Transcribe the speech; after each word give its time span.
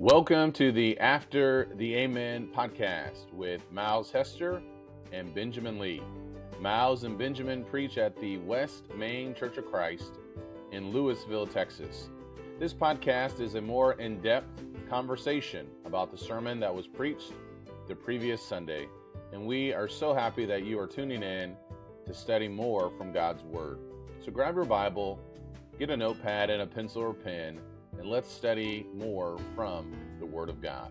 Welcome 0.00 0.52
to 0.52 0.72
the 0.72 0.98
After 0.98 1.68
the 1.74 1.94
Amen 1.94 2.48
podcast 2.56 3.30
with 3.34 3.70
Myles 3.70 4.10
Hester 4.10 4.62
and 5.12 5.34
Benjamin 5.34 5.78
Lee. 5.78 6.00
Myles 6.58 7.04
and 7.04 7.18
Benjamin 7.18 7.64
preach 7.64 7.98
at 7.98 8.18
the 8.18 8.38
West 8.38 8.84
Main 8.96 9.34
Church 9.34 9.58
of 9.58 9.66
Christ 9.66 10.12
in 10.72 10.90
Lewisville, 10.90 11.52
Texas. 11.52 12.08
This 12.58 12.72
podcast 12.72 13.40
is 13.42 13.56
a 13.56 13.60
more 13.60 13.92
in 14.00 14.22
depth 14.22 14.62
conversation 14.88 15.66
about 15.84 16.10
the 16.10 16.16
sermon 16.16 16.60
that 16.60 16.74
was 16.74 16.86
preached 16.86 17.34
the 17.86 17.94
previous 17.94 18.42
Sunday, 18.42 18.88
and 19.34 19.46
we 19.46 19.74
are 19.74 19.86
so 19.86 20.14
happy 20.14 20.46
that 20.46 20.64
you 20.64 20.80
are 20.80 20.86
tuning 20.86 21.22
in 21.22 21.54
to 22.06 22.14
study 22.14 22.48
more 22.48 22.90
from 22.96 23.12
God's 23.12 23.42
Word. 23.42 23.80
So 24.24 24.32
grab 24.32 24.54
your 24.54 24.64
Bible, 24.64 25.20
get 25.78 25.90
a 25.90 25.96
notepad 25.96 26.48
and 26.48 26.62
a 26.62 26.66
pencil 26.66 27.02
or 27.02 27.12
pen, 27.12 27.60
and 28.00 28.08
let's 28.08 28.32
study 28.32 28.86
more 28.94 29.38
from 29.54 29.92
the 30.18 30.24
Word 30.24 30.48
of 30.48 30.62
God. 30.62 30.90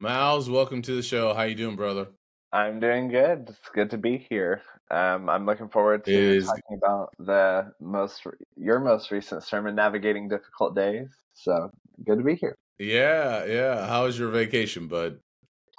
Myles, 0.00 0.50
welcome 0.50 0.82
to 0.82 0.96
the 0.96 1.02
show. 1.02 1.32
How 1.32 1.42
you 1.42 1.54
doing, 1.54 1.76
brother? 1.76 2.08
I'm 2.52 2.80
doing 2.80 3.08
good. 3.08 3.46
It's 3.50 3.70
good 3.72 3.90
to 3.90 3.98
be 3.98 4.26
here. 4.28 4.62
Um, 4.90 5.30
I'm 5.30 5.46
looking 5.46 5.68
forward 5.68 6.04
to 6.06 6.12
Is 6.12 6.46
talking 6.46 6.76
about 6.82 7.10
the 7.20 7.72
most 7.80 8.26
your 8.56 8.80
most 8.80 9.12
recent 9.12 9.44
sermon, 9.44 9.76
navigating 9.76 10.28
difficult 10.28 10.74
days. 10.74 11.06
So 11.34 11.70
good 12.04 12.18
to 12.18 12.24
be 12.24 12.34
here. 12.34 12.56
yeah, 12.80 13.44
yeah. 13.44 13.86
How 13.86 14.06
was 14.06 14.18
your 14.18 14.30
vacation, 14.30 14.88
bud? 14.88 15.20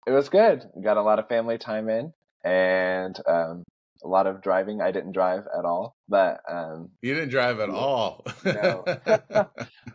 It 0.07 0.11
was 0.11 0.29
good. 0.29 0.63
Got 0.81 0.95
a 0.95 1.01
lot 1.01 1.19
of 1.19 1.27
family 1.27 1.57
time 1.57 1.89
in, 1.89 2.13
and 2.45 3.19
um, 3.27 3.65
a 4.03 4.07
lot 4.07 4.27
of 4.27 4.41
driving. 4.41 4.81
I 4.81 4.91
didn't 4.91 5.11
drive 5.13 5.43
at 5.57 5.65
all, 5.65 5.95
but 6.09 6.39
um, 6.49 6.89
You 7.01 7.13
didn't 7.13 7.29
drive 7.29 7.59
at 7.59 7.69
Yeah. 7.69 7.75
all. 7.75 8.25
No. 8.45 8.85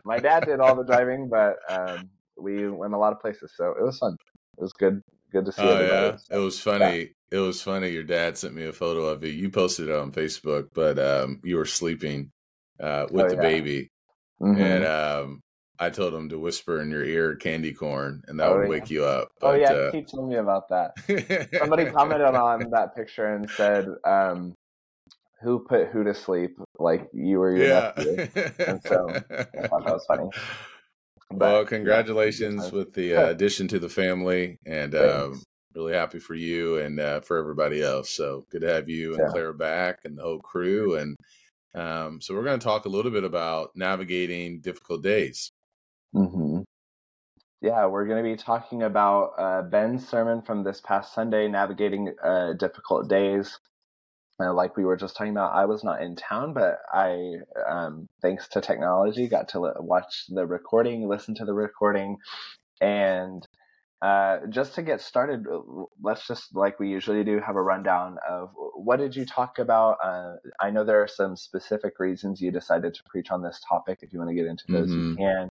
my 0.05 0.19
dad 0.19 0.45
did 0.45 0.59
all 0.59 0.75
the 0.75 0.83
driving. 0.85 1.29
But 1.29 1.55
um, 1.69 2.09
we 2.39 2.69
went 2.69 2.93
a 2.93 2.97
lot 2.97 3.13
of 3.13 3.19
places, 3.19 3.53
so 3.55 3.71
it 3.79 3.83
was 3.83 3.97
fun. 3.97 4.15
It 4.57 4.61
was 4.61 4.73
good. 4.73 5.01
Good 5.31 5.45
to 5.45 5.51
see 5.51 5.61
Oh 5.61 5.75
everybody. 5.75 6.17
yeah, 6.29 6.37
it 6.37 6.39
was 6.39 6.59
funny. 6.59 7.11
It 7.31 7.37
was 7.39 7.61
funny. 7.61 7.89
Your 7.89 8.03
dad 8.03 8.37
sent 8.37 8.53
me 8.55 8.65
a 8.65 8.71
photo 8.73 9.05
of 9.07 9.23
you. 9.23 9.29
You 9.31 9.49
posted 9.49 9.89
it 9.89 9.95
on 9.95 10.11
Facebook, 10.13 10.69
but 10.73 10.97
um, 10.97 11.41
you 11.43 11.57
were 11.57 11.65
sleeping 11.65 12.31
uh, 12.79 13.07
with 13.11 13.25
Oh, 13.25 13.29
the 13.29 13.35
yeah. 13.35 13.41
baby, 13.41 13.89
Mhm. 14.41 14.57
and 14.57 14.85
um, 14.85 15.41
I 15.79 15.89
told 15.89 16.13
him 16.13 16.29
to 16.29 16.39
whisper 16.39 16.81
in 16.81 16.89
your 16.89 17.03
ear 17.03 17.35
"candy 17.35 17.73
corn," 17.73 18.23
and 18.27 18.39
that 18.39 18.47
Oh, 18.49 18.55
would 18.57 18.63
yeah. 18.63 18.69
wake 18.69 18.89
you 18.89 19.05
up. 19.05 19.29
oh 19.41 19.53
yeah, 19.53 19.71
uh, 19.71 19.91
he 19.91 20.03
told 20.03 20.29
me 20.29 20.35
about 20.37 20.69
that. 20.69 20.91
Somebody 21.59 21.85
commented 21.85 22.27
on 22.35 22.69
that 22.71 22.95
picture 22.95 23.35
and 23.35 23.49
said, 23.49 23.87
um, 24.05 24.53
"Who 25.41 25.59
put 25.67 25.87
who 25.89 26.03
to 26.03 26.13
sleep? 26.13 26.57
Like 26.79 27.09
you 27.13 27.41
or 27.41 27.55
your 27.55 27.67
yeah. 27.67 27.93
nephew?" 27.95 28.27
And 28.59 28.81
so, 28.83 29.09
I 29.09 29.67
thought 29.67 29.85
that 29.85 29.93
was 29.93 30.05
funny. 30.07 30.29
But, 31.29 31.39
well, 31.39 31.65
congratulations 31.65 32.63
good 32.69 32.73
with 32.73 32.93
the 32.93 33.13
uh, 33.15 33.25
addition 33.27 33.67
to 33.67 33.79
the 33.79 33.89
family, 33.89 34.59
and 34.65 34.95
um, 34.95 35.41
really 35.75 35.93
happy 35.93 36.19
for 36.19 36.35
you 36.35 36.77
and 36.77 36.99
uh, 36.99 37.19
for 37.21 37.37
everybody 37.37 37.81
else. 37.83 38.09
So 38.09 38.45
good 38.49 38.61
to 38.61 38.73
have 38.73 38.89
you 38.89 39.13
and 39.13 39.23
Yeah. 39.23 39.31
Claire 39.31 39.53
back 39.53 39.99
and 40.05 40.17
the 40.17 40.23
whole 40.23 40.39
crew. 40.39 40.95
And 40.95 41.15
um, 41.75 42.21
so 42.21 42.33
we're 42.33 42.43
going 42.43 42.59
to 42.59 42.63
talk 42.63 42.85
a 42.85 42.89
little 42.89 43.11
bit 43.11 43.23
about 43.23 43.71
navigating 43.75 44.61
difficult 44.61 45.03
days. 45.03 45.51
Hmm 46.17 46.61
Yeah, 47.61 47.87
we're 47.87 48.05
going 48.07 48.23
to 48.23 48.29
be 48.29 48.37
talking 48.37 48.83
about 48.83 49.33
uh, 49.39 49.63
Ben's 49.63 50.07
sermon 50.07 50.43
from 50.43 50.63
this 50.63 50.81
past 50.81 51.13
Sunday, 51.13 51.47
navigating 51.47 52.13
uh, 52.23 52.53
difficult 52.53 53.09
days. 53.09 53.59
Uh, 54.41 54.53
like 54.53 54.77
we 54.77 54.85
were 54.85 54.97
just 54.97 55.17
talking 55.17 55.31
about, 55.33 55.55
I 55.55 55.65
was 55.65 55.83
not 55.83 56.01
in 56.01 56.15
town, 56.15 56.53
but 56.53 56.79
I, 56.93 57.35
um, 57.69 58.07
thanks 58.21 58.47
to 58.49 58.61
technology, 58.61 59.27
got 59.29 59.49
to 59.49 59.61
li- 59.61 59.71
watch 59.79 60.25
the 60.29 60.45
recording, 60.47 61.07
listen 61.09 61.35
to 61.35 61.45
the 61.45 61.53
recording, 61.53 62.17
and 62.81 63.46
uh, 64.01 64.37
just 64.49 64.75
to 64.75 64.83
get 64.83 65.01
started, 65.01 65.45
uh, 65.51 65.59
let's 66.01 66.27
just 66.27 66.55
like 66.55 66.79
we 66.79 66.89
usually 66.89 67.23
do 67.23 67.39
have 67.39 67.55
a 67.55 67.61
rundown 67.61 68.17
of 68.29 68.51
what 68.75 68.97
did 68.97 69.15
you 69.15 69.25
talk 69.25 69.57
about. 69.57 69.97
Uh, 70.03 70.35
I 70.61 70.69
know 70.69 70.83
there 70.83 71.01
are 71.01 71.07
some 71.07 71.35
specific 71.35 71.99
reasons 71.99 72.39
you 72.39 72.51
decided 72.51 72.93
to 72.93 73.03
preach 73.09 73.31
on 73.31 73.41
this 73.41 73.59
topic. 73.67 73.99
If 74.03 74.13
you 74.13 74.19
want 74.19 74.29
to 74.29 74.35
get 74.35 74.45
into 74.45 74.65
those, 74.69 74.91
you 74.91 75.01
Mhm. 75.01 75.17
can. 75.17 75.49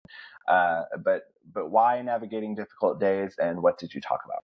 Uh, 0.48 0.84
but 1.04 1.24
but 1.54 1.70
why 1.72 2.02
navigating 2.02 2.54
difficult 2.54 3.00
days, 3.00 3.36
and 3.40 3.64
what 3.64 3.80
did 3.80 3.94
you 3.94 4.02
talk 4.02 4.22
about? 4.26 4.44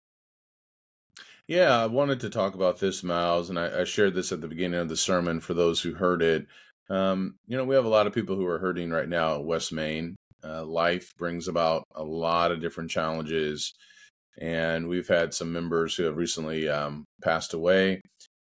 Yeah, 1.46 1.82
I 1.82 1.86
wanted 1.86 2.20
to 2.20 2.30
talk 2.30 2.54
about 2.54 2.78
this, 2.80 3.02
Myles, 3.02 3.50
and 3.50 3.58
I, 3.58 3.82
I 3.82 3.84
shared 3.84 4.14
this 4.14 4.32
at 4.32 4.40
the 4.40 4.48
beginning 4.48 4.80
of 4.80 4.88
the 4.88 4.96
sermon 4.96 5.40
for 5.40 5.54
those 5.54 5.82
who 5.82 5.94
heard 5.94 6.22
it. 6.22 6.46
Um, 6.88 7.36
you 7.46 7.56
know, 7.56 7.64
we 7.64 7.74
have 7.74 7.84
a 7.84 7.88
lot 7.88 8.06
of 8.06 8.12
people 8.14 8.34
who 8.36 8.46
are 8.46 8.58
hurting 8.58 8.90
right 8.90 9.08
now 9.08 9.36
at 9.36 9.44
West 9.44 9.72
Main. 9.72 10.16
Uh, 10.44 10.64
life 10.64 11.12
brings 11.16 11.48
about 11.48 11.84
a 11.94 12.04
lot 12.04 12.52
of 12.52 12.60
different 12.60 12.90
challenges, 12.90 13.74
and 14.38 14.88
we've 14.88 15.08
had 15.08 15.32
some 15.32 15.52
members 15.52 15.94
who 15.94 16.04
have 16.04 16.16
recently 16.16 16.68
um, 16.68 17.04
passed 17.22 17.54
away. 17.54 18.00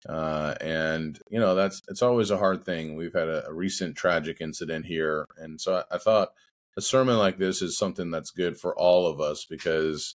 Uh, 0.08 0.54
and 0.62 1.20
you 1.30 1.40
know, 1.40 1.56
that's 1.56 1.82
it's 1.90 2.02
always 2.02 2.32
a 2.32 2.38
hard 2.38 2.64
thing. 2.64 2.96
We've 2.96 3.14
had 3.14 3.28
a, 3.28 3.48
a 3.48 3.54
recent 3.54 3.96
tragic 3.96 4.38
incident 4.42 4.86
here, 4.86 5.26
and 5.38 5.60
so 5.60 5.84
I, 5.92 5.96
I 5.96 5.98
thought 5.98 6.30
a 6.78 6.82
sermon 6.82 7.18
like 7.18 7.38
this 7.38 7.62
is 7.62 7.78
something 7.78 8.12
that's 8.12 8.32
good 8.32 8.58
for 8.58 8.78
all 8.78 9.08
of 9.08 9.20
us 9.20 9.46
because 9.50 10.16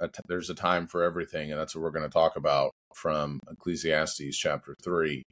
a 0.00 0.08
t- 0.08 0.22
there's 0.26 0.50
a 0.50 0.54
time 0.54 0.86
for 0.86 1.02
everything, 1.02 1.50
and 1.52 1.60
that's 1.60 1.74
what 1.74 1.82
we're 1.82 1.90
going 1.90 2.08
to 2.08 2.12
talk 2.12 2.36
about 2.36 2.72
from 2.94 3.40
Ecclesiastes 3.50 4.36
chapter 4.36 4.74
three. 4.82 5.22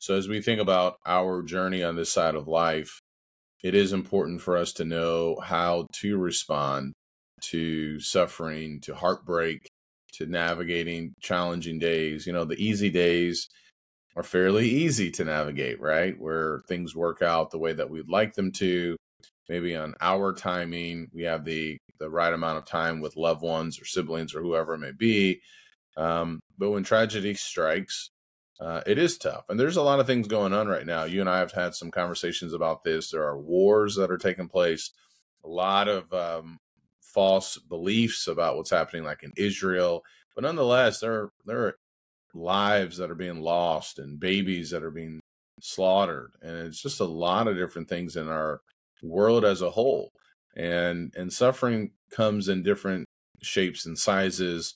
So, 0.00 0.16
as 0.16 0.28
we 0.28 0.42
think 0.42 0.60
about 0.60 0.96
our 1.06 1.42
journey 1.42 1.82
on 1.82 1.96
this 1.96 2.12
side 2.12 2.34
of 2.34 2.48
life, 2.48 3.00
it 3.62 3.74
is 3.74 3.92
important 3.92 4.40
for 4.40 4.56
us 4.56 4.72
to 4.74 4.84
know 4.84 5.36
how 5.42 5.86
to 6.00 6.16
respond 6.16 6.92
to 7.42 8.00
suffering, 8.00 8.80
to 8.82 8.94
heartbreak, 8.94 9.68
to 10.14 10.26
navigating 10.26 11.14
challenging 11.20 11.78
days. 11.78 12.26
You 12.26 12.32
know, 12.32 12.44
the 12.44 12.62
easy 12.62 12.90
days 12.90 13.48
are 14.16 14.22
fairly 14.22 14.68
easy 14.68 15.10
to 15.12 15.24
navigate, 15.24 15.80
right? 15.80 16.18
Where 16.18 16.60
things 16.68 16.94
work 16.94 17.22
out 17.22 17.50
the 17.50 17.58
way 17.58 17.72
that 17.72 17.90
we'd 17.90 18.08
like 18.08 18.34
them 18.34 18.52
to. 18.52 18.96
Maybe 19.48 19.74
on 19.76 19.94
our 20.00 20.32
timing, 20.32 21.08
we 21.12 21.24
have 21.24 21.44
the 21.44 21.78
the 21.98 22.10
right 22.10 22.32
amount 22.32 22.58
of 22.58 22.64
time 22.64 23.00
with 23.00 23.16
loved 23.16 23.42
ones 23.42 23.80
or 23.80 23.84
siblings 23.84 24.34
or 24.34 24.40
whoever 24.40 24.74
it 24.74 24.78
may 24.78 24.92
be. 24.92 25.40
Um, 25.96 26.40
but 26.56 26.70
when 26.70 26.82
tragedy 26.82 27.34
strikes, 27.34 28.08
uh, 28.60 28.82
it 28.86 28.98
is 28.98 29.16
tough. 29.16 29.44
And 29.48 29.58
there's 29.58 29.78
a 29.78 29.82
lot 29.82 30.00
of 30.00 30.06
things 30.06 30.28
going 30.28 30.52
on 30.52 30.68
right 30.68 30.84
now. 30.84 31.04
You 31.04 31.20
and 31.20 31.30
I 31.30 31.38
have 31.38 31.52
had 31.52 31.74
some 31.74 31.90
conversations 31.90 32.52
about 32.52 32.84
this. 32.84 33.10
There 33.10 33.24
are 33.24 33.38
wars 33.38 33.96
that 33.96 34.10
are 34.10 34.18
taking 34.18 34.48
place, 34.48 34.90
a 35.44 35.48
lot 35.48 35.88
of 35.88 36.12
um, 36.12 36.58
false 37.00 37.56
beliefs 37.56 38.26
about 38.26 38.56
what's 38.56 38.70
happening, 38.70 39.02
like 39.02 39.22
in 39.22 39.32
Israel. 39.36 40.04
But 40.34 40.44
nonetheless, 40.44 41.00
there 41.00 41.30
there 41.46 41.60
are 41.66 41.76
lives 42.34 42.98
that 42.98 43.10
are 43.10 43.16
being 43.16 43.40
lost 43.40 43.98
and 43.98 44.20
babies 44.20 44.70
that 44.70 44.84
are 44.84 44.90
being 44.90 45.20
slaughtered, 45.60 46.32
and 46.42 46.68
it's 46.68 46.82
just 46.82 47.00
a 47.00 47.04
lot 47.04 47.48
of 47.48 47.56
different 47.56 47.88
things 47.88 48.14
in 48.14 48.28
our 48.28 48.60
world 49.02 49.44
as 49.44 49.62
a 49.62 49.70
whole. 49.70 50.12
And 50.54 51.14
and 51.16 51.32
suffering 51.32 51.92
comes 52.14 52.48
in 52.48 52.62
different 52.62 53.06
shapes 53.42 53.86
and 53.86 53.98
sizes. 53.98 54.74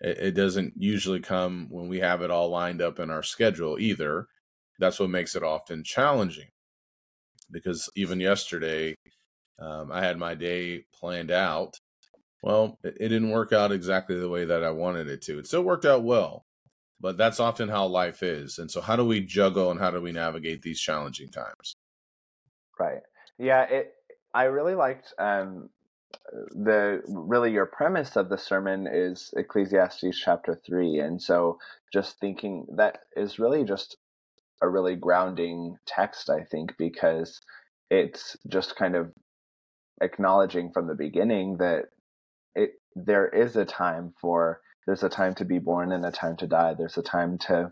It, 0.00 0.18
it 0.18 0.30
doesn't 0.32 0.74
usually 0.76 1.20
come 1.20 1.68
when 1.70 1.88
we 1.88 2.00
have 2.00 2.22
it 2.22 2.30
all 2.30 2.48
lined 2.48 2.82
up 2.82 2.98
in 2.98 3.10
our 3.10 3.22
schedule 3.22 3.78
either. 3.78 4.26
That's 4.78 5.00
what 5.00 5.10
makes 5.10 5.34
it 5.34 5.42
often 5.42 5.84
challenging. 5.84 6.48
Because 7.50 7.88
even 7.94 8.20
yesterday, 8.20 8.96
um, 9.58 9.90
I 9.90 10.04
had 10.04 10.18
my 10.18 10.34
day 10.34 10.84
planned 10.98 11.30
out. 11.30 11.78
Well, 12.42 12.78
it, 12.84 12.96
it 13.00 13.08
didn't 13.08 13.30
work 13.30 13.52
out 13.52 13.72
exactly 13.72 14.18
the 14.18 14.28
way 14.28 14.44
that 14.44 14.64
I 14.64 14.70
wanted 14.70 15.08
it 15.08 15.22
to. 15.22 15.38
It 15.38 15.46
still 15.46 15.62
worked 15.62 15.84
out 15.84 16.02
well, 16.02 16.44
but 17.00 17.16
that's 17.16 17.40
often 17.40 17.68
how 17.68 17.86
life 17.86 18.22
is. 18.22 18.58
And 18.58 18.70
so, 18.70 18.80
how 18.80 18.96
do 18.96 19.04
we 19.04 19.20
juggle 19.20 19.70
and 19.70 19.80
how 19.80 19.90
do 19.90 20.00
we 20.00 20.12
navigate 20.12 20.62
these 20.62 20.80
challenging 20.80 21.30
times? 21.30 21.76
Right. 22.78 23.00
Yeah. 23.38 23.62
It. 23.62 23.92
I 24.34 24.44
really 24.44 24.74
liked 24.74 25.14
um, 25.18 25.70
the 26.50 27.02
really 27.06 27.52
your 27.52 27.66
premise 27.66 28.16
of 28.16 28.28
the 28.28 28.38
sermon 28.38 28.86
is 28.90 29.32
Ecclesiastes 29.36 30.18
chapter 30.18 30.60
three, 30.66 30.98
and 30.98 31.20
so 31.20 31.58
just 31.92 32.18
thinking 32.20 32.66
that 32.76 32.98
is 33.16 33.38
really 33.38 33.64
just 33.64 33.96
a 34.62 34.68
really 34.68 34.96
grounding 34.96 35.76
text, 35.86 36.30
I 36.30 36.42
think, 36.44 36.76
because 36.78 37.40
it's 37.90 38.36
just 38.48 38.76
kind 38.76 38.96
of 38.96 39.12
acknowledging 40.00 40.72
from 40.72 40.86
the 40.86 40.94
beginning 40.94 41.56
that 41.58 41.86
it 42.54 42.72
there 42.94 43.28
is 43.28 43.56
a 43.56 43.64
time 43.64 44.14
for 44.20 44.60
there's 44.86 45.02
a 45.02 45.08
time 45.08 45.34
to 45.34 45.44
be 45.44 45.58
born 45.58 45.92
and 45.92 46.04
a 46.06 46.10
time 46.10 46.36
to 46.38 46.46
die. 46.46 46.74
There's 46.74 46.96
a 46.96 47.02
time 47.02 47.38
to 47.38 47.70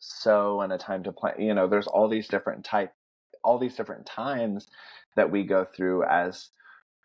sow 0.00 0.60
and 0.60 0.72
a 0.72 0.78
time 0.78 1.02
to 1.04 1.12
plant. 1.12 1.40
You 1.40 1.54
know, 1.54 1.68
there's 1.68 1.86
all 1.86 2.08
these 2.08 2.28
different 2.28 2.64
type, 2.64 2.92
all 3.42 3.58
these 3.58 3.76
different 3.76 4.06
times 4.06 4.66
that 5.16 5.30
we 5.30 5.44
go 5.44 5.64
through 5.64 6.04
as 6.04 6.48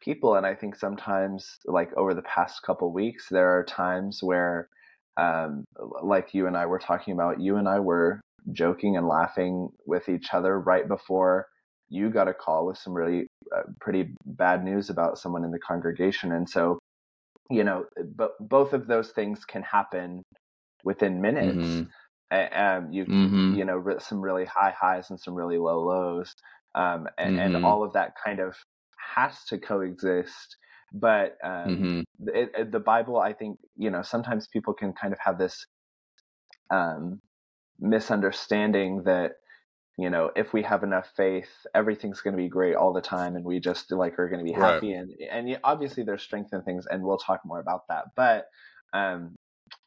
people. 0.01 0.35
And 0.35 0.45
I 0.45 0.55
think 0.55 0.75
sometimes, 0.75 1.57
like 1.65 1.95
over 1.97 2.13
the 2.13 2.21
past 2.23 2.61
couple 2.63 2.91
weeks, 2.91 3.27
there 3.29 3.57
are 3.57 3.63
times 3.63 4.19
where, 4.21 4.69
um, 5.17 5.65
like 6.01 6.33
you 6.33 6.47
and 6.47 6.57
I 6.57 6.65
were 6.65 6.79
talking 6.79 7.13
about, 7.13 7.41
you 7.41 7.57
and 7.57 7.67
I 7.67 7.79
were 7.79 8.21
joking 8.51 8.97
and 8.97 9.07
laughing 9.07 9.69
with 9.85 10.09
each 10.09 10.33
other 10.33 10.59
right 10.59 10.87
before 10.87 11.47
you 11.89 12.09
got 12.09 12.27
a 12.27 12.33
call 12.33 12.67
with 12.67 12.77
some 12.77 12.93
really 12.93 13.27
uh, 13.55 13.63
pretty 13.81 14.13
bad 14.25 14.63
news 14.63 14.89
about 14.89 15.17
someone 15.17 15.43
in 15.43 15.51
the 15.51 15.59
congregation 15.59 16.31
and 16.31 16.47
so 16.47 16.79
you 17.49 17.63
know 17.63 17.85
but 18.15 18.31
both 18.39 18.73
of 18.73 18.87
those 18.87 19.09
things 19.09 19.43
can 19.45 19.63
happen 19.63 20.21
within 20.83 21.19
minutes 21.19 21.57
mm-hmm. 21.57 21.83
and 22.31 22.93
you 22.93 23.05
mm-hmm. 23.05 23.55
you 23.55 23.65
know 23.65 23.83
some 23.99 24.21
really 24.21 24.45
high 24.45 24.73
highs 24.79 25.09
and 25.09 25.19
some 25.19 25.33
really 25.33 25.57
low 25.57 25.81
lows 25.81 26.33
um, 26.75 27.07
and, 27.17 27.37
mm-hmm. 27.37 27.55
and 27.55 27.65
all 27.65 27.83
of 27.83 27.93
that 27.93 28.13
kind 28.23 28.39
of 28.39 28.55
has 29.15 29.43
to 29.45 29.57
coexist 29.57 30.57
but 30.91 31.37
um, 31.43 31.67
mm-hmm. 31.67 32.01
it, 32.33 32.51
it, 32.57 32.71
the 32.71 32.79
bible 32.79 33.17
i 33.19 33.33
think 33.33 33.59
you 33.77 33.89
know 33.89 34.01
sometimes 34.01 34.47
people 34.47 34.73
can 34.73 34.93
kind 34.93 35.13
of 35.13 35.19
have 35.19 35.37
this 35.37 35.65
um, 36.71 37.19
misunderstanding 37.79 39.03
that 39.03 39.33
you 39.97 40.09
know 40.09 40.31
if 40.35 40.53
we 40.53 40.61
have 40.63 40.83
enough 40.83 41.11
faith 41.15 41.49
everything's 41.73 42.21
going 42.21 42.35
to 42.35 42.41
be 42.41 42.49
great 42.49 42.75
all 42.75 42.93
the 42.93 43.01
time 43.01 43.35
and 43.35 43.43
we 43.43 43.59
just 43.59 43.91
like 43.91 44.17
are 44.19 44.29
going 44.29 44.43
to 44.43 44.51
be 44.51 44.57
happy 44.57 44.93
right. 44.93 45.01
and 45.01 45.11
and 45.31 45.59
obviously 45.63 46.03
there's 46.03 46.23
strength 46.23 46.53
in 46.53 46.61
things 46.63 46.85
and 46.89 47.03
we'll 47.03 47.17
talk 47.17 47.41
more 47.45 47.59
about 47.59 47.81
that 47.89 48.05
but 48.15 48.45
um, 48.93 49.35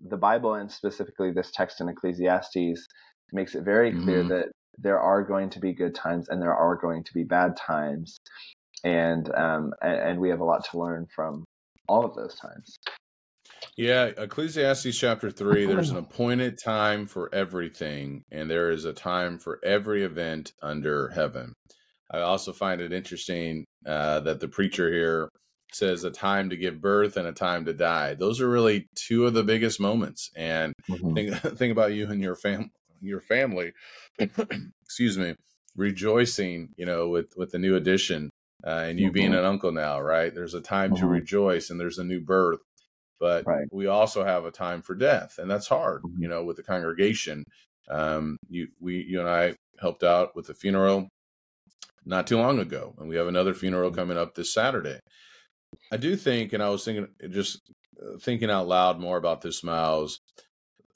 the 0.08 0.16
bible 0.16 0.54
and 0.54 0.70
specifically 0.70 1.30
this 1.32 1.50
text 1.52 1.80
in 1.80 1.88
ecclesiastes 1.88 2.86
makes 3.32 3.54
it 3.54 3.64
very 3.64 3.90
clear 3.90 4.20
mm-hmm. 4.20 4.28
that 4.28 4.46
there 4.78 5.00
are 5.00 5.22
going 5.22 5.48
to 5.50 5.60
be 5.60 5.72
good 5.72 5.94
times 5.94 6.28
and 6.28 6.40
there 6.40 6.54
are 6.54 6.76
going 6.76 7.04
to 7.04 7.12
be 7.14 7.25
bad 7.25 7.56
times 7.56 8.20
and 8.84 9.34
um 9.34 9.73
and, 9.82 9.94
and 9.94 10.20
we 10.20 10.29
have 10.29 10.40
a 10.40 10.44
lot 10.44 10.64
to 10.64 10.79
learn 10.79 11.06
from 11.14 11.44
all 11.88 12.05
of 12.05 12.14
those 12.14 12.34
times 12.34 12.79
yeah, 13.76 14.11
Ecclesiastes 14.17 14.99
chapter 14.99 15.31
3 15.31 15.67
there's 15.67 15.90
an 15.90 15.96
appointed 15.99 16.58
time 16.58 17.06
for 17.06 17.34
everything, 17.34 18.25
and 18.31 18.50
there 18.50 18.70
is 18.70 18.84
a 18.84 18.93
time 18.93 19.38
for 19.38 19.61
every 19.64 20.02
event 20.02 20.52
under 20.62 21.08
heaven. 21.08 21.55
I 22.11 22.20
also 22.20 22.52
find 22.52 22.81
it 22.81 22.93
interesting 22.93 23.64
uh, 23.87 24.20
that 24.20 24.40
the 24.40 24.49
preacher 24.49 24.93
here 24.93 25.31
says 25.73 26.05
a 26.05 26.11
time 26.11 26.50
to 26.50 26.56
give 26.56 26.82
birth 26.82 27.17
and 27.17 27.26
a 27.26 27.32
time 27.32 27.64
to 27.64 27.73
die. 27.73 28.14
Those 28.14 28.40
are 28.43 28.49
really 28.49 28.88
two 28.94 29.26
of 29.26 29.32
the 29.32 29.43
biggest 29.43 29.81
moments. 29.81 30.31
And 30.37 30.75
mm-hmm. 30.90 31.14
think, 31.14 31.35
think 31.58 31.73
about 31.73 31.94
you 31.94 32.11
and 32.11 32.20
your 32.20 32.37
fam 32.37 32.70
your 33.00 33.20
family, 33.20 33.73
excuse 34.19 35.19
me, 35.19 35.35
rejoicing, 35.75 36.69
you 36.76 36.87
know, 36.87 37.08
with 37.08 37.32
with 37.37 37.50
the 37.50 37.58
new 37.58 37.75
addition 37.75 38.31
uh, 38.67 38.85
and 38.87 38.99
you 38.99 39.06
mm-hmm. 39.06 39.14
being 39.14 39.35
an 39.35 39.44
uncle 39.44 39.73
now, 39.73 40.00
right? 40.00 40.35
There's 40.35 40.55
a 40.55 40.61
time 40.61 40.93
mm-hmm. 40.93 41.00
to 41.00 41.09
rejoice 41.09 41.70
and 41.70 41.81
there's 41.81 41.99
a 41.99 42.05
new 42.05 42.20
birth 42.20 42.61
but 43.23 43.47
right. 43.47 43.69
we 43.70 43.87
also 43.87 44.25
have 44.25 44.44
a 44.44 44.50
time 44.50 44.82
for 44.82 44.97
death 44.97 45.38
and 45.38 45.49
that's 45.49 45.69
hard 45.69 46.03
mm-hmm. 46.03 46.23
you 46.23 46.29
know 46.29 46.44
with 46.44 46.56
the 46.56 46.62
congregation 46.62 47.44
um, 47.88 48.37
you 48.50 48.67
we 48.81 48.97
you 49.09 49.20
and 49.20 49.29
i 49.29 49.55
helped 49.81 50.03
out 50.03 50.35
with 50.35 50.47
the 50.47 50.55
funeral 50.55 51.09
not 52.05 52.26
too 52.26 52.37
long 52.37 52.59
ago 52.59 52.94
and 52.99 53.09
we 53.09 53.17
have 53.17 53.29
another 53.29 53.55
funeral 53.55 53.91
mm-hmm. 53.91 53.99
coming 53.99 54.19
up 54.19 54.35
this 54.35 54.53
saturday 54.53 54.99
i 55.93 55.97
do 55.97 56.17
think 56.17 56.53
and 56.53 56.62
i 56.62 56.69
was 56.69 56.85
thinking 56.85 57.06
just 57.31 57.61
uh, 58.03 58.19
thinking 58.19 58.50
out 58.50 58.67
loud 58.67 58.99
more 58.99 59.17
about 59.17 59.41
this 59.41 59.62
Myles 59.62 60.19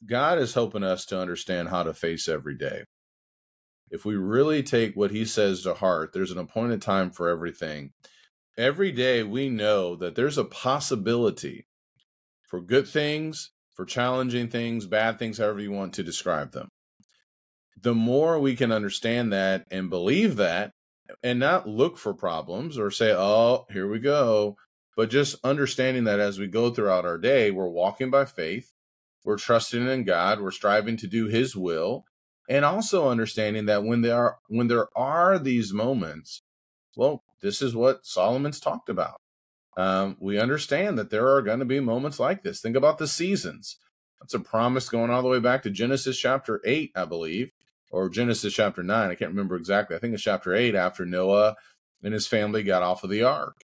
god 0.05 0.39
is 0.39 0.53
helping 0.53 0.83
us 0.83 1.07
to 1.07 1.21
understand 1.21 1.69
how 1.69 1.85
to 1.85 1.95
face 1.95 2.29
every 2.29 2.57
day 2.57 2.83
if 3.91 4.05
we 4.05 4.17
really 4.17 4.62
take 4.62 4.94
what 4.94 5.11
he 5.11 5.25
says 5.25 5.62
to 5.62 5.75
heart 5.75 6.12
there's 6.12 6.31
an 6.31 6.38
appointed 6.38 6.83
time 6.83 7.11
for 7.11 7.29
everything 7.29 7.93
every 8.56 8.91
day 8.91 9.23
we 9.23 9.49
know 9.49 9.94
that 9.97 10.15
there's 10.15 10.38
a 10.38 10.44
possibility 10.44 11.67
for 12.47 12.61
good 12.61 12.87
things, 12.87 13.50
for 13.75 13.85
challenging 13.85 14.49
things, 14.49 14.87
bad 14.87 15.19
things, 15.19 15.38
however 15.38 15.61
you 15.61 15.73
want 15.73 15.93
to 15.94 16.03
describe 16.03 16.53
them. 16.53 16.69
The 17.81 17.94
more 17.94 18.38
we 18.38 18.56
can 18.56 18.73
understand 18.73 19.33
that 19.33 19.67
and 19.71 19.91
believe 19.91 20.37
that 20.37 20.73
and 21.23 21.39
not 21.39 21.69
look 21.69 21.99
for 21.99 22.15
problems 22.15 22.79
or 22.79 22.91
say, 22.91 23.12
oh, 23.12 23.67
here 23.71 23.89
we 23.89 23.99
go, 23.99 24.56
but 24.97 25.11
just 25.11 25.37
understanding 25.44 26.05
that 26.05 26.21
as 26.21 26.39
we 26.39 26.47
go 26.47 26.71
throughout 26.71 27.05
our 27.05 27.19
day, 27.19 27.50
we're 27.50 27.69
walking 27.69 28.11
by 28.11 28.25
faith, 28.25 28.73
we're 29.25 29.37
trusting 29.37 29.87
in 29.87 30.05
God, 30.05 30.41
we're 30.41 30.50
striving 30.50 30.97
to 30.97 31.06
do 31.06 31.27
his 31.27 31.55
will, 31.55 32.05
and 32.48 32.64
also 32.64 33.08
understanding 33.08 33.66
that 33.66 33.84
when 33.84 34.02
there 34.02 34.16
are 34.16 34.38
when 34.48 34.69
there 34.69 34.88
are 34.96 35.38
these 35.38 35.72
moments, 35.72 36.43
well, 36.96 37.25
this 37.43 37.62
is 37.62 37.75
what 37.75 38.06
Solomon's 38.06 38.60
talked 38.60 38.88
about 38.88 39.20
um, 39.76 40.16
we 40.19 40.38
understand 40.40 40.98
that 40.98 41.10
there 41.10 41.28
are 41.28 41.43
going 41.43 41.58
to 41.58 41.64
be 41.64 41.81
moments 41.81 42.19
like 42.19 42.43
this. 42.43 42.60
Think 42.60 42.76
about 42.76 42.98
the 42.98 43.06
seasons. 43.06 43.76
That's 44.20 44.34
a 44.34 44.40
promise 44.40 44.88
going 44.88 45.10
all 45.10 45.22
the 45.22 45.28
way 45.28 45.40
back 45.40 45.62
to 45.62 45.70
Genesis 45.70 46.19
chapter 46.19 46.60
8, 46.64 46.93
I 46.96 47.04
believe, 47.04 47.50
or 47.90 48.08
Genesis 48.08 48.54
chapter 48.54 48.82
9. 48.82 49.10
I 49.10 49.14
can't 49.14 49.31
remember 49.31 49.56
exactly. 49.56 49.94
I 49.94 49.98
think 49.98 50.14
it's 50.14 50.22
chapter 50.22 50.54
8 50.54 50.75
after 50.75 51.04
Noah 51.04 51.56
and 52.02 52.14
his 52.14 52.26
family 52.26 52.62
got 52.62 52.82
off 52.82 53.04
of 53.04 53.10
the 53.10 53.22
ark. 53.22 53.60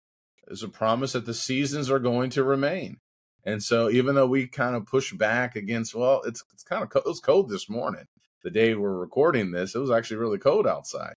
There's 0.46 0.64
a 0.64 0.70
promise 0.70 1.12
that 1.12 1.26
the 1.26 1.34
seasons 1.34 1.92
are 1.92 2.00
going 2.00 2.30
to 2.32 2.44
remain. 2.44 2.98
And 3.44 3.62
so 3.62 3.90
even 3.90 4.16
though 4.16 4.28
we 4.28 4.48
kind 4.48 4.76
of 4.76 4.86
push 4.86 5.12
back 5.14 5.58
against, 5.58 5.94
well, 5.94 6.22
it's, 6.26 6.44
it's 6.54 6.64
kind 6.64 6.84
of, 6.84 6.90
co- 6.90 7.00
it 7.00 7.06
was 7.06 7.20
cold 7.20 7.50
this 7.50 7.70
morning. 7.70 8.06
The 8.48 8.52
day 8.52 8.76
we're 8.76 8.98
recording 8.98 9.52
this, 9.52 9.76
it 9.76 9.80
was 9.80 9.92
actually 9.92 10.16
really 10.18 10.38
cold 10.38 10.66
outside. 10.66 11.16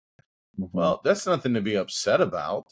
Mm-hmm. 0.59 0.77
Well, 0.77 0.99
that's 1.01 1.25
nothing 1.25 1.53
to 1.53 1.61
be 1.61 1.75
upset 1.75 2.19
about 2.19 2.65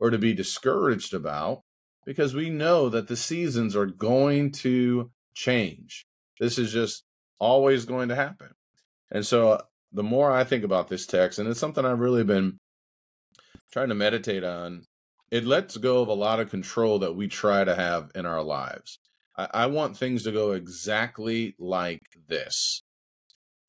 or 0.00 0.10
to 0.10 0.18
be 0.18 0.34
discouraged 0.34 1.14
about 1.14 1.60
because 2.04 2.34
we 2.34 2.50
know 2.50 2.88
that 2.88 3.06
the 3.06 3.16
seasons 3.16 3.76
are 3.76 3.86
going 3.86 4.50
to 4.50 5.12
change. 5.36 6.04
This 6.40 6.58
is 6.58 6.72
just 6.72 7.04
always 7.38 7.84
going 7.84 8.08
to 8.08 8.16
happen. 8.16 8.48
And 9.12 9.24
so 9.24 9.50
uh, 9.50 9.62
the 9.92 10.02
more 10.02 10.32
I 10.32 10.42
think 10.42 10.64
about 10.64 10.88
this 10.88 11.06
text, 11.06 11.38
and 11.38 11.48
it's 11.48 11.60
something 11.60 11.84
I've 11.84 12.00
really 12.00 12.24
been 12.24 12.58
trying 13.72 13.90
to 13.90 13.94
meditate 13.94 14.42
on, 14.42 14.82
it 15.30 15.44
lets 15.44 15.76
go 15.76 16.02
of 16.02 16.08
a 16.08 16.12
lot 16.12 16.40
of 16.40 16.50
control 16.50 16.98
that 16.98 17.14
we 17.14 17.28
try 17.28 17.62
to 17.62 17.76
have 17.76 18.10
in 18.16 18.26
our 18.26 18.42
lives. 18.42 18.98
I, 19.38 19.48
I 19.54 19.66
want 19.66 19.96
things 19.96 20.24
to 20.24 20.32
go 20.32 20.50
exactly 20.50 21.54
like 21.60 22.02
this. 22.26 22.81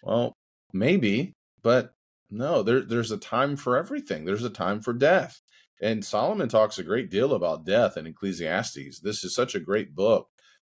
Well, 0.04 0.34
maybe, 0.74 1.34
but 1.62 1.94
no, 2.30 2.62
there, 2.62 2.82
there's 2.82 3.12
a 3.12 3.18
time 3.18 3.56
for 3.56 3.78
everything. 3.78 4.26
There's 4.26 4.44
a 4.44 4.50
time 4.50 4.82
for 4.82 4.94
death. 4.94 5.40
And 5.82 6.04
Solomon 6.04 6.50
talks 6.50 6.78
a 6.78 6.84
great 6.84 7.10
deal 7.10 7.34
about 7.34 7.66
death 7.66 7.98
in 7.98 8.06
Ecclesiastes. 8.06 9.00
This 9.00 9.24
is 9.24 9.34
such 9.34 9.56
a 9.56 9.60
great 9.60 9.96
book. 9.96 10.28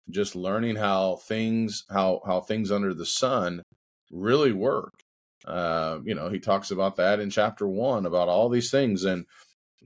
Just 0.09 0.35
learning 0.35 0.75
how 0.75 1.17
things 1.27 1.83
how 1.89 2.21
how 2.25 2.41
things 2.41 2.71
under 2.71 2.93
the 2.93 3.05
sun 3.05 3.63
really 4.11 4.51
work. 4.51 4.93
Uh, 5.45 5.99
you 6.03 6.13
know, 6.13 6.29
he 6.29 6.39
talks 6.39 6.69
about 6.69 6.95
that 6.97 7.19
in 7.19 7.29
chapter 7.29 7.67
one 7.67 8.05
about 8.05 8.27
all 8.27 8.49
these 8.49 8.69
things 8.69 9.03
and 9.03 9.25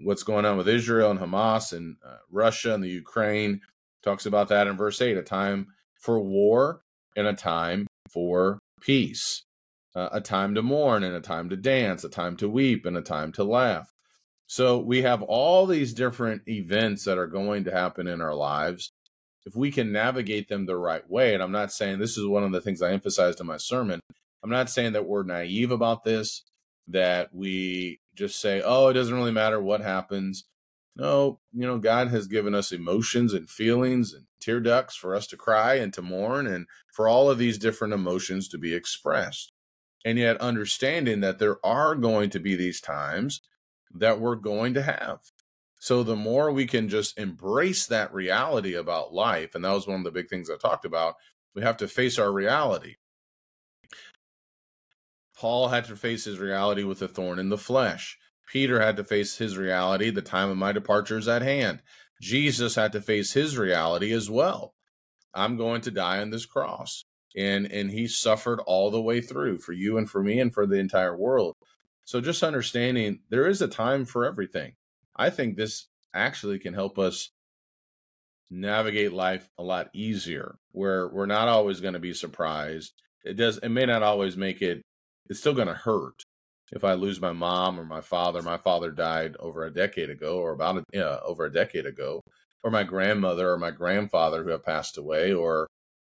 what's 0.03 0.23
going 0.23 0.45
on 0.45 0.57
with 0.57 0.67
Israel 0.67 1.11
and 1.11 1.19
Hamas 1.19 1.71
and 1.71 1.95
uh, 2.05 2.17
Russia 2.29 2.73
and 2.73 2.83
the 2.83 2.89
Ukraine. 2.89 3.61
Talks 4.03 4.25
about 4.25 4.49
that 4.49 4.67
in 4.67 4.75
verse 4.75 5.01
eight: 5.01 5.17
a 5.17 5.23
time 5.23 5.67
for 5.95 6.19
war 6.19 6.81
and 7.15 7.27
a 7.27 7.33
time 7.33 7.87
for 8.09 8.59
peace, 8.79 9.43
uh, 9.95 10.09
a 10.11 10.21
time 10.21 10.55
to 10.55 10.61
mourn 10.61 11.03
and 11.03 11.15
a 11.15 11.21
time 11.21 11.49
to 11.49 11.57
dance, 11.57 12.03
a 12.03 12.09
time 12.09 12.37
to 12.37 12.49
weep 12.49 12.85
and 12.85 12.97
a 12.97 13.01
time 13.01 13.31
to 13.33 13.43
laugh. 13.43 13.93
So 14.47 14.79
we 14.79 15.03
have 15.03 15.21
all 15.21 15.67
these 15.67 15.93
different 15.93 16.41
events 16.47 17.05
that 17.05 17.17
are 17.17 17.27
going 17.27 17.65
to 17.65 17.71
happen 17.71 18.07
in 18.07 18.19
our 18.19 18.33
lives. 18.33 18.91
If 19.45 19.55
we 19.55 19.71
can 19.71 19.91
navigate 19.91 20.49
them 20.49 20.65
the 20.65 20.75
right 20.75 21.07
way, 21.09 21.33
and 21.33 21.43
I'm 21.43 21.51
not 21.51 21.71
saying 21.71 21.99
this 21.99 22.17
is 22.17 22.25
one 22.25 22.43
of 22.43 22.51
the 22.51 22.61
things 22.61 22.81
I 22.81 22.91
emphasized 22.91 23.39
in 23.39 23.47
my 23.47 23.57
sermon, 23.57 23.99
I'm 24.43 24.49
not 24.49 24.69
saying 24.69 24.93
that 24.93 25.05
we're 25.05 25.23
naive 25.23 25.71
about 25.71 26.03
this, 26.03 26.43
that 26.87 27.33
we 27.33 27.99
just 28.15 28.39
say, 28.39 28.61
oh, 28.65 28.87
it 28.87 28.93
doesn't 28.93 29.13
really 29.13 29.31
matter 29.31 29.61
what 29.61 29.81
happens. 29.81 30.45
No, 30.99 31.39
you 31.53 31.65
know, 31.65 31.77
God 31.77 32.09
has 32.09 32.27
given 32.27 32.53
us 32.53 32.73
emotions 32.73 33.33
and 33.33 33.49
feelings 33.49 34.13
and 34.13 34.25
tear 34.41 34.59
ducts 34.59 34.97
for 34.97 35.15
us 35.15 35.27
to 35.27 35.37
cry 35.37 35.75
and 35.75 35.93
to 35.93 36.01
mourn 36.01 36.45
and 36.45 36.67
for 36.91 37.07
all 37.07 37.29
of 37.29 37.37
these 37.37 37.57
different 37.57 37.93
emotions 37.93 38.49
to 38.49 38.57
be 38.57 38.73
expressed. 38.73 39.53
And 40.03 40.17
yet, 40.17 40.35
understanding 40.41 41.21
that 41.21 41.39
there 41.39 41.65
are 41.65 41.95
going 41.95 42.29
to 42.31 42.39
be 42.39 42.57
these 42.57 42.81
times 42.81 43.39
that 43.93 44.19
we're 44.19 44.35
going 44.35 44.73
to 44.73 44.81
have. 44.81 45.19
So 45.79 46.03
the 46.03 46.17
more 46.17 46.51
we 46.51 46.65
can 46.65 46.89
just 46.89 47.17
embrace 47.17 47.87
that 47.87 48.13
reality 48.13 48.73
about 48.73 49.13
life, 49.13 49.55
and 49.55 49.63
that 49.63 49.71
was 49.71 49.87
one 49.87 49.99
of 49.99 50.03
the 50.03 50.11
big 50.11 50.27
things 50.27 50.49
I 50.49 50.57
talked 50.57 50.83
about, 50.83 51.15
we 51.55 51.61
have 51.61 51.77
to 51.77 51.87
face 51.87 52.19
our 52.19 52.33
reality. 52.33 52.95
Paul 55.37 55.69
had 55.69 55.85
to 55.85 55.95
face 55.95 56.25
his 56.25 56.39
reality 56.39 56.83
with 56.83 57.01
a 57.01 57.07
thorn 57.07 57.39
in 57.39 57.47
the 57.47 57.57
flesh. 57.57 58.17
Peter 58.49 58.81
had 58.81 58.97
to 58.97 59.03
face 59.03 59.37
his 59.37 59.57
reality, 59.57 60.09
the 60.09 60.21
time 60.21 60.49
of 60.49 60.57
my 60.57 60.71
departure 60.71 61.17
is 61.17 61.27
at 61.27 61.41
hand. 61.41 61.81
Jesus 62.21 62.75
had 62.75 62.91
to 62.93 63.01
face 63.01 63.33
his 63.33 63.57
reality 63.57 64.11
as 64.11 64.29
well. 64.29 64.73
I'm 65.33 65.55
going 65.55 65.81
to 65.81 65.91
die 65.91 66.19
on 66.19 66.31
this 66.31 66.45
cross. 66.45 67.05
And 67.37 67.71
and 67.71 67.91
he 67.91 68.07
suffered 68.07 68.59
all 68.61 68.89
the 68.89 69.01
way 69.01 69.21
through 69.21 69.59
for 69.59 69.71
you 69.71 69.97
and 69.97 70.09
for 70.09 70.23
me 70.23 70.39
and 70.39 70.51
for 70.51 70.65
the 70.65 70.79
entire 70.79 71.15
world. 71.15 71.55
So 72.03 72.19
just 72.19 72.41
understanding 72.41 73.19
there 73.29 73.47
is 73.47 73.61
a 73.61 73.67
time 73.67 74.05
for 74.05 74.25
everything. 74.25 74.73
I 75.15 75.29
think 75.29 75.55
this 75.55 75.85
actually 76.13 76.57
can 76.57 76.73
help 76.73 76.97
us 76.97 77.29
navigate 78.49 79.13
life 79.13 79.47
a 79.59 79.63
lot 79.63 79.89
easier 79.93 80.55
where 80.71 81.07
we're 81.07 81.27
not 81.27 81.47
always 81.47 81.81
going 81.81 81.93
to 81.93 81.99
be 81.99 82.13
surprised. 82.13 82.93
It 83.23 83.35
does 83.35 83.59
it 83.59 83.69
may 83.69 83.85
not 83.85 84.01
always 84.01 84.35
make 84.35 84.63
it 84.63 84.81
it's 85.29 85.39
still 85.39 85.53
going 85.53 85.67
to 85.67 85.75
hurt, 85.75 86.23
if 86.71 86.83
I 86.83 86.93
lose 86.93 87.19
my 87.19 87.31
mom 87.31 87.79
or 87.79 87.85
my 87.85 88.01
father, 88.01 88.41
my 88.41 88.57
father 88.57 88.91
died 88.91 89.35
over 89.39 89.65
a 89.65 89.73
decade 89.73 90.09
ago, 90.09 90.37
or 90.39 90.51
about 90.51 90.83
a, 90.93 91.23
over 91.23 91.45
a 91.45 91.53
decade 91.53 91.85
ago, 91.85 92.21
or 92.63 92.71
my 92.71 92.83
grandmother 92.83 93.51
or 93.51 93.57
my 93.57 93.71
grandfather 93.71 94.43
who 94.43 94.49
have 94.49 94.65
passed 94.65 94.97
away, 94.97 95.33
or 95.33 95.67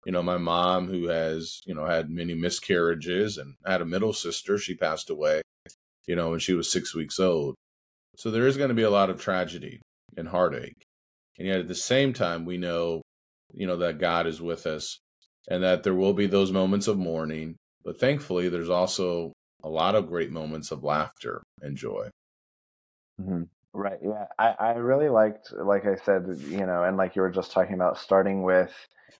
you 0.04 0.12
know 0.12 0.22
my 0.22 0.38
mom 0.38 0.88
who 0.88 1.08
has 1.08 1.62
you 1.64 1.74
know 1.74 1.86
had 1.86 2.10
many 2.10 2.34
miscarriages, 2.34 3.38
and 3.38 3.54
had 3.66 3.80
a 3.80 3.86
middle 3.86 4.12
sister, 4.12 4.58
she 4.58 4.74
passed 4.74 5.10
away, 5.10 5.42
you 6.06 6.16
know, 6.16 6.30
when 6.30 6.40
she 6.40 6.52
was 6.52 6.70
six 6.70 6.94
weeks 6.94 7.18
old. 7.18 7.54
So 8.16 8.30
there 8.30 8.46
is 8.46 8.56
going 8.56 8.68
to 8.68 8.74
be 8.74 8.82
a 8.82 8.90
lot 8.90 9.10
of 9.10 9.20
tragedy 9.20 9.80
and 10.16 10.28
heartache, 10.28 10.84
and 11.38 11.48
yet 11.48 11.60
at 11.60 11.68
the 11.68 11.74
same 11.74 12.12
time, 12.12 12.44
we 12.44 12.58
know, 12.58 13.00
you 13.54 13.66
know, 13.66 13.76
that 13.78 13.98
God 13.98 14.26
is 14.26 14.42
with 14.42 14.66
us, 14.66 14.98
and 15.48 15.62
that 15.62 15.82
there 15.82 15.94
will 15.94 16.12
be 16.12 16.26
those 16.26 16.52
moments 16.52 16.88
of 16.88 16.98
mourning. 16.98 17.56
But 17.84 17.98
thankfully, 17.98 18.48
there's 18.48 18.70
also 18.70 19.32
a 19.62 19.68
lot 19.68 19.94
of 19.94 20.08
great 20.08 20.30
moments 20.30 20.70
of 20.70 20.82
laughter 20.82 21.42
and 21.60 21.76
joy. 21.76 22.08
Mm-hmm. 23.20 23.42
Right. 23.74 23.98
Yeah. 24.02 24.26
I, 24.38 24.54
I 24.58 24.72
really 24.72 25.08
liked, 25.08 25.52
like 25.52 25.86
I 25.86 25.96
said, 26.04 26.26
you 26.48 26.66
know, 26.66 26.84
and 26.84 26.96
like 26.96 27.16
you 27.16 27.22
were 27.22 27.30
just 27.30 27.52
talking 27.52 27.74
about, 27.74 27.98
starting 27.98 28.42
with, 28.42 28.72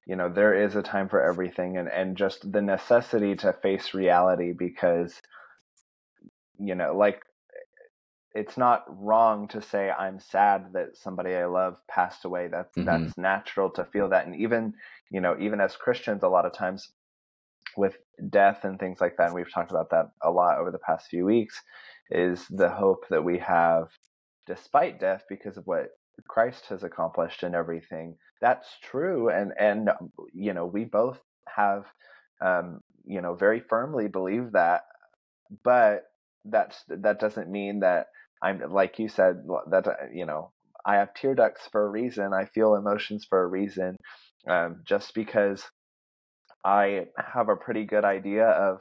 you 0.07 0.17
know, 0.17 0.29
there 0.29 0.55
is 0.55 0.75
a 0.77 0.83
time 0.83 1.09
for 1.09 1.23
everything 1.23 1.79
and, 1.79 1.89
and 1.89 2.17
just 2.17 2.51
the 2.53 2.61
necessity 2.61 3.35
to 3.37 3.53
face 3.53 3.95
reality 3.95 4.53
because, 4.53 5.23
you 6.59 6.75
know, 6.75 6.95
like 6.95 7.23
it's 8.35 8.57
not 8.57 8.85
wrong 8.89 9.49
to 9.49 9.63
say 9.63 9.91
I'm 9.91 10.19
sad 10.19 10.73
that 10.73 10.97
somebody 10.97 11.35
I 11.35 11.47
love 11.47 11.77
passed 11.89 12.25
away. 12.25 12.49
That's 12.49 12.77
mm-hmm. 12.77 12.85
that's 12.85 13.17
natural 13.17 13.71
to 13.71 13.85
feel 13.85 14.09
that. 14.11 14.27
And 14.27 14.37
even, 14.37 14.75
you 15.11 15.21
know, 15.21 15.37
even 15.41 15.61
as 15.61 15.77
Christians, 15.77 16.23
a 16.23 16.29
lot 16.29 16.47
of 16.47 16.53
times 16.53 16.91
with 17.76 17.97
death 18.31 18.64
and 18.64 18.79
things 18.79 19.00
like 19.00 19.17
that, 19.17 19.26
and 19.26 19.35
we've 19.35 19.52
talked 19.52 19.71
about 19.71 19.91
that 19.91 20.07
a 20.23 20.31
lot 20.31 20.59
over 20.59 20.71
the 20.71 20.79
past 20.79 21.09
few 21.09 21.25
weeks, 21.25 21.61
is 22.11 22.47
the 22.49 22.69
hope 22.71 23.05
that 23.11 23.25
we 23.25 23.38
have 23.38 23.88
despite 24.47 25.00
death 25.00 25.23
because 25.29 25.57
of 25.57 25.67
what 25.67 25.88
Christ 26.29 26.67
has 26.69 26.83
accomplished 26.83 27.43
and 27.43 27.55
everything. 27.55 28.17
That's 28.41 28.69
true, 28.83 29.29
and 29.29 29.52
and 29.59 29.91
you 30.33 30.52
know 30.52 30.67
we 30.67 30.85
both 30.85 31.21
have 31.49 31.85
um, 32.45 32.81
you 33.05 33.21
know 33.21 33.35
very 33.35 33.61
firmly 33.61 34.09
believe 34.09 34.52
that, 34.52 34.83
but 35.64 36.05
that's 36.45 36.83
that 36.88 37.21
doesn't 37.21 37.50
mean 37.50 37.81
that 37.81 38.09
I'm 38.43 38.61
like 38.73 38.99
you 38.99 39.09
said 39.09 39.45
that 39.71 39.87
uh, 39.87 39.93
you 40.12 40.26
know 40.26 40.52
I 40.85 40.97
have 40.97 41.14
tear 41.14 41.35
ducts 41.35 41.69
for 41.71 41.85
a 41.87 41.91
reason. 41.91 42.33
I 42.33 42.47
feel 42.47 42.75
emotions 42.75 43.25
for 43.29 43.43
a 43.43 43.47
reason. 43.47 43.97
Um, 44.49 44.83
just 44.85 45.14
because 45.14 45.64
I 46.64 47.07
have 47.16 47.49
a 47.49 47.57
pretty 47.57 47.85
good 47.85 48.04
idea 48.04 48.47
of 48.47 48.81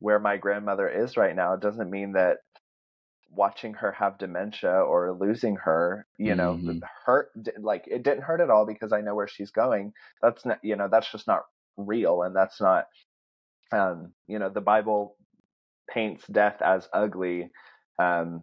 where 0.00 0.18
my 0.18 0.36
grandmother 0.36 0.88
is 0.88 1.16
right 1.16 1.36
now 1.36 1.54
It 1.54 1.60
doesn't 1.60 1.90
mean 1.90 2.12
that 2.12 2.38
watching 3.32 3.74
her 3.74 3.92
have 3.92 4.18
dementia 4.18 4.72
or 4.72 5.12
losing 5.12 5.56
her, 5.56 6.06
you 6.18 6.34
know, 6.34 6.54
mm-hmm. 6.54 6.78
hurt 7.06 7.30
like 7.60 7.84
it 7.86 8.02
didn't 8.02 8.24
hurt 8.24 8.40
at 8.40 8.50
all 8.50 8.66
because 8.66 8.92
I 8.92 9.02
know 9.02 9.14
where 9.14 9.28
she's 9.28 9.52
going. 9.52 9.92
That's 10.20 10.44
not, 10.44 10.58
you 10.62 10.74
know, 10.76 10.88
that's 10.90 11.10
just 11.12 11.28
not 11.28 11.42
real 11.76 12.22
and 12.22 12.34
that's 12.34 12.60
not 12.60 12.86
um, 13.72 14.12
you 14.26 14.40
know, 14.40 14.48
the 14.48 14.60
Bible 14.60 15.16
paints 15.88 16.24
death 16.26 16.60
as 16.62 16.88
ugly 16.92 17.50
um 18.00 18.42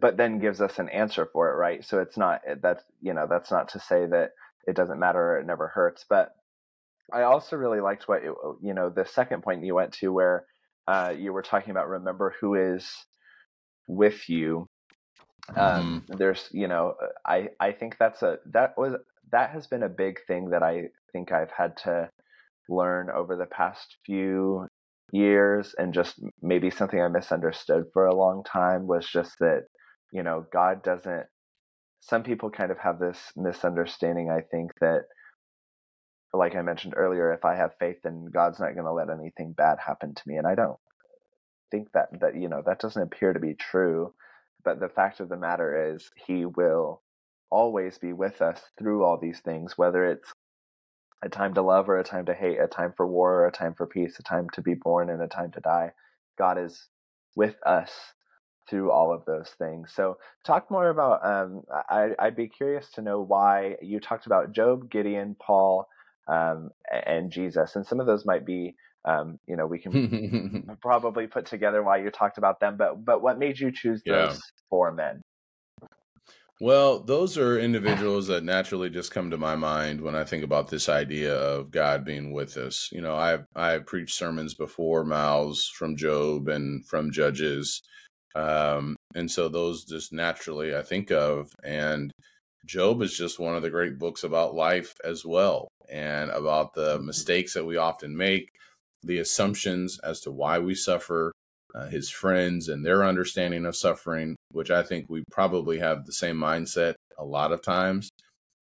but 0.00 0.16
then 0.16 0.40
gives 0.40 0.60
us 0.60 0.78
an 0.78 0.88
answer 0.88 1.28
for 1.32 1.50
it, 1.50 1.56
right? 1.56 1.84
So 1.84 2.00
it's 2.00 2.16
not 2.16 2.42
that's 2.62 2.84
you 3.00 3.14
know, 3.14 3.26
that's 3.28 3.50
not 3.50 3.70
to 3.70 3.80
say 3.80 4.06
that 4.06 4.30
it 4.66 4.76
doesn't 4.76 5.00
matter 5.00 5.20
or 5.20 5.38
it 5.38 5.46
never 5.46 5.68
hurts, 5.68 6.04
but 6.08 6.32
I 7.12 7.22
also 7.22 7.56
really 7.56 7.80
liked 7.80 8.08
what 8.08 8.22
you 8.22 8.74
know 8.74 8.90
the 8.90 9.04
second 9.04 9.42
point 9.42 9.64
you 9.64 9.74
went 9.74 9.92
to 9.94 10.12
where 10.12 10.44
uh, 10.86 11.14
you 11.16 11.32
were 11.32 11.42
talking 11.42 11.70
about 11.70 11.88
remember 11.88 12.34
who 12.40 12.54
is 12.54 12.90
with 13.86 14.28
you. 14.28 14.68
Um, 15.56 16.04
mm-hmm. 16.08 16.16
There's 16.16 16.48
you 16.52 16.68
know 16.68 16.94
I 17.26 17.48
I 17.58 17.72
think 17.72 17.96
that's 17.98 18.22
a 18.22 18.38
that 18.52 18.76
was 18.76 18.94
that 19.32 19.50
has 19.50 19.66
been 19.66 19.82
a 19.82 19.88
big 19.88 20.18
thing 20.26 20.50
that 20.50 20.62
I 20.62 20.88
think 21.12 21.32
I've 21.32 21.50
had 21.50 21.76
to 21.84 22.10
learn 22.68 23.10
over 23.10 23.36
the 23.36 23.46
past 23.46 23.96
few 24.06 24.66
years 25.12 25.74
and 25.76 25.92
just 25.92 26.20
maybe 26.40 26.70
something 26.70 27.00
I 27.00 27.08
misunderstood 27.08 27.84
for 27.92 28.06
a 28.06 28.14
long 28.14 28.44
time 28.44 28.86
was 28.86 29.08
just 29.08 29.38
that 29.40 29.64
you 30.12 30.22
know 30.22 30.46
God 30.52 30.82
doesn't 30.82 31.26
some 32.00 32.22
people 32.22 32.50
kind 32.50 32.70
of 32.70 32.78
have 32.78 32.98
this 32.98 33.18
misunderstanding 33.36 34.30
I 34.30 34.40
think 34.40 34.70
that 34.80 35.02
like 36.32 36.54
I 36.56 36.62
mentioned 36.62 36.94
earlier, 36.96 37.32
if 37.32 37.44
I 37.44 37.56
have 37.56 37.76
faith, 37.78 37.98
then 38.04 38.26
God's 38.32 38.60
not 38.60 38.74
going 38.74 38.86
to 38.86 38.92
let 38.92 39.10
anything 39.10 39.52
bad 39.52 39.78
happen 39.84 40.14
to 40.14 40.22
me, 40.26 40.36
and 40.36 40.46
I 40.46 40.54
don't 40.54 40.78
think 41.70 41.88
that 41.94 42.08
that 42.20 42.36
you 42.36 42.48
know 42.48 42.62
that 42.66 42.80
doesn't 42.80 43.02
appear 43.02 43.32
to 43.32 43.40
be 43.40 43.54
true. 43.54 44.14
But 44.64 44.80
the 44.80 44.88
fact 44.90 45.20
of 45.20 45.28
the 45.28 45.36
matter 45.38 45.92
is, 45.94 46.10
He 46.26 46.44
will 46.46 47.02
always 47.50 47.98
be 47.98 48.12
with 48.12 48.42
us 48.42 48.60
through 48.78 49.04
all 49.04 49.18
these 49.18 49.40
things, 49.40 49.78
whether 49.78 50.06
it's 50.06 50.32
a 51.22 51.30
time 51.30 51.54
to 51.54 51.62
love 51.62 51.88
or 51.90 51.98
a 51.98 52.04
time 52.04 52.26
to 52.26 52.34
hate, 52.34 52.58
a 52.60 52.68
time 52.68 52.94
for 52.96 53.06
war 53.06 53.42
or 53.42 53.48
a 53.48 53.52
time 53.52 53.74
for 53.74 53.86
peace, 53.86 54.18
a 54.20 54.24
time 54.24 54.48
to 54.54 54.62
be 54.62 54.74
born 54.74 55.10
and 55.10 55.22
a 55.22 55.28
time 55.28 55.52
to 55.52 55.60
die. 55.60 55.92
God 56.38 56.58
is 56.58 56.88
with 57.36 57.56
us 57.66 57.92
through 58.70 58.92
all 58.92 59.12
of 59.12 59.24
those 59.26 59.50
things. 59.58 59.92
So, 59.94 60.18
talk 60.46 60.70
more 60.70 60.90
about. 60.90 61.26
Um, 61.26 61.62
I, 61.90 62.10
I'd 62.18 62.36
be 62.36 62.48
curious 62.48 62.90
to 62.92 63.02
know 63.02 63.20
why 63.20 63.76
you 63.82 64.00
talked 64.00 64.26
about 64.26 64.52
Job, 64.52 64.90
Gideon, 64.90 65.36
Paul, 65.40 65.88
um, 66.28 66.70
and 66.90 67.30
Jesus. 67.30 67.76
And 67.76 67.86
some 67.86 68.00
of 68.00 68.06
those 68.06 68.24
might 68.24 68.44
be, 68.44 68.74
um, 69.04 69.38
you 69.46 69.56
know, 69.56 69.66
we 69.66 69.78
can 69.78 70.76
probably 70.82 71.26
put 71.26 71.46
together 71.46 71.82
why 71.82 71.98
you 71.98 72.10
talked 72.10 72.38
about 72.38 72.60
them. 72.60 72.76
But 72.76 73.04
but 73.04 73.22
what 73.22 73.38
made 73.38 73.58
you 73.58 73.72
choose 73.72 74.02
those 74.04 74.34
yeah. 74.34 74.38
four 74.68 74.92
men? 74.92 75.22
Well, 76.62 77.02
those 77.02 77.38
are 77.38 77.58
individuals 77.58 78.26
that 78.26 78.44
naturally 78.44 78.90
just 78.90 79.12
come 79.12 79.30
to 79.30 79.38
my 79.38 79.56
mind 79.56 80.02
when 80.02 80.14
I 80.14 80.24
think 80.24 80.44
about 80.44 80.68
this 80.68 80.90
idea 80.90 81.34
of 81.34 81.70
God 81.70 82.04
being 82.04 82.32
with 82.32 82.58
us. 82.58 82.90
You 82.92 83.00
know, 83.00 83.16
I've 83.16 83.46
I've 83.56 83.86
preached 83.86 84.14
sermons 84.14 84.54
before, 84.54 85.04
Myles 85.04 85.70
from 85.74 85.96
Job 85.96 86.48
and 86.48 86.86
from 86.86 87.12
Judges, 87.12 87.80
um, 88.34 88.96
and 89.14 89.30
so 89.30 89.48
those 89.48 89.84
just 89.84 90.12
naturally 90.12 90.76
I 90.76 90.82
think 90.82 91.10
of. 91.10 91.50
And 91.64 92.12
Job 92.66 93.00
is 93.00 93.16
just 93.16 93.40
one 93.40 93.56
of 93.56 93.62
the 93.62 93.70
great 93.70 93.98
books 93.98 94.22
about 94.22 94.54
life 94.54 94.94
as 95.02 95.24
well 95.24 95.68
and 95.90 96.30
about 96.30 96.74
the 96.74 96.98
mistakes 97.00 97.54
that 97.54 97.64
we 97.64 97.76
often 97.76 98.16
make, 98.16 98.50
the 99.02 99.18
assumptions 99.18 99.98
as 100.00 100.20
to 100.20 100.30
why 100.30 100.58
we 100.58 100.74
suffer, 100.74 101.32
uh, 101.74 101.86
his 101.86 102.10
friends 102.10 102.68
and 102.68 102.84
their 102.84 103.04
understanding 103.04 103.64
of 103.64 103.76
suffering, 103.76 104.36
which 104.52 104.70
I 104.70 104.82
think 104.82 105.06
we 105.08 105.24
probably 105.30 105.78
have 105.78 106.04
the 106.04 106.12
same 106.12 106.36
mindset 106.36 106.94
a 107.18 107.24
lot 107.24 107.52
of 107.52 107.62
times. 107.62 108.10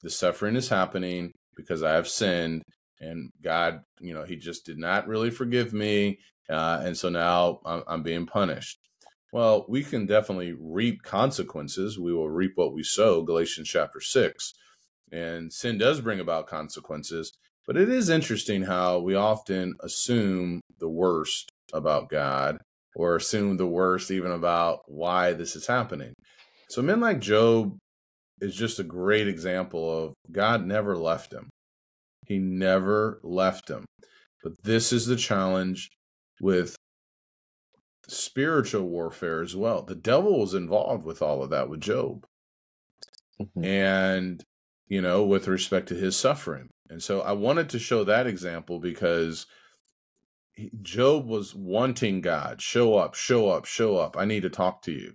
The 0.03 0.11
suffering 0.11 0.57
is 0.57 0.69
happening 0.69 1.33
because 1.57 1.83
I 1.83 1.93
have 1.95 2.09
sinned, 2.09 2.63
and 3.01 3.31
God, 3.43 3.81
you 4.01 4.15
know, 4.15 4.25
He 4.25 4.37
just 4.37 4.65
did 4.65 4.79
not 4.79 5.09
really 5.09 5.31
forgive 5.31 5.73
me. 5.73 6.19
Uh, 6.49 6.81
and 6.85 6.97
so 6.97 7.09
now 7.09 7.61
I'm, 7.65 7.83
I'm 7.87 8.03
being 8.03 8.27
punished. 8.27 8.79
Well, 9.33 9.67
we 9.69 9.85
can 9.85 10.07
definitely 10.07 10.55
reap 10.59 11.03
consequences. 11.03 11.99
We 11.99 12.15
will 12.15 12.31
reap 12.31 12.53
what 12.55 12.73
we 12.73 12.83
sow, 12.83 13.23
Galatians 13.23 13.69
chapter 13.69 14.01
6. 14.01 14.55
And 15.13 15.53
sin 15.53 15.79
does 15.79 16.01
bring 16.01 16.21
about 16.21 16.47
consequences. 16.47 17.33
But 17.67 17.77
it 17.77 17.89
is 17.89 18.09
interesting 18.09 18.63
how 18.63 18.99
we 18.99 19.15
often 19.15 19.75
assume 19.81 20.61
the 20.79 20.89
worst 20.89 21.51
about 21.73 22.09
God 22.09 22.59
or 22.97 23.17
assume 23.17 23.57
the 23.57 23.67
worst 23.67 24.11
even 24.11 24.31
about 24.31 24.81
why 24.87 25.35
this 25.35 25.55
is 25.55 25.67
happening. 25.67 26.15
So, 26.71 26.83
men 26.83 27.01
like 27.01 27.21
Job 27.21 27.77
is 28.41 28.55
just 28.55 28.79
a 28.79 28.85
great 28.85 29.29
example 29.29 30.05
of 30.05 30.15
God 30.31 30.65
never 30.67 30.97
left 30.97 31.33
him. 31.33 31.49
He 32.27 32.39
never 32.39 33.21
left 33.23 33.69
him. 33.69 33.85
But 34.43 34.53
this 34.63 34.93
is 34.93 35.07
the 35.07 35.17
challenge 35.17 35.89
with 36.41 36.77
spiritual 38.09 38.85
warfare 38.85 39.43
as 39.43 39.55
well. 39.55 39.83
The 39.83 39.95
devil 39.95 40.41
was 40.41 40.55
involved 40.55 41.05
with 41.05 41.23
all 41.23 41.43
of 41.43 41.51
that 41.51 41.69
with 41.69 41.81
Job. 41.81 42.25
Mm-hmm. 43.41 43.65
And 43.65 44.45
you 44.89 45.01
know, 45.01 45.23
with 45.23 45.49
respect 45.49 45.89
to 45.89 45.95
his 45.95 46.17
suffering. 46.17 46.69
And 46.91 47.03
so 47.03 47.21
I 47.21 47.33
wanted 47.33 47.69
to 47.71 47.79
show 47.79 48.05
that 48.05 48.27
example 48.27 48.81
because 48.81 49.47
Job 50.83 51.27
was 51.27 51.55
wanting 51.55 52.21
God, 52.21 52.61
show 52.61 52.97
up, 52.97 53.15
show 53.15 53.49
up, 53.49 53.65
show 53.65 53.97
up. 53.97 54.17
I 54.17 54.25
need 54.25 54.43
to 54.43 54.51
talk 54.51 54.83
to 54.83 54.93
you. 54.93 55.15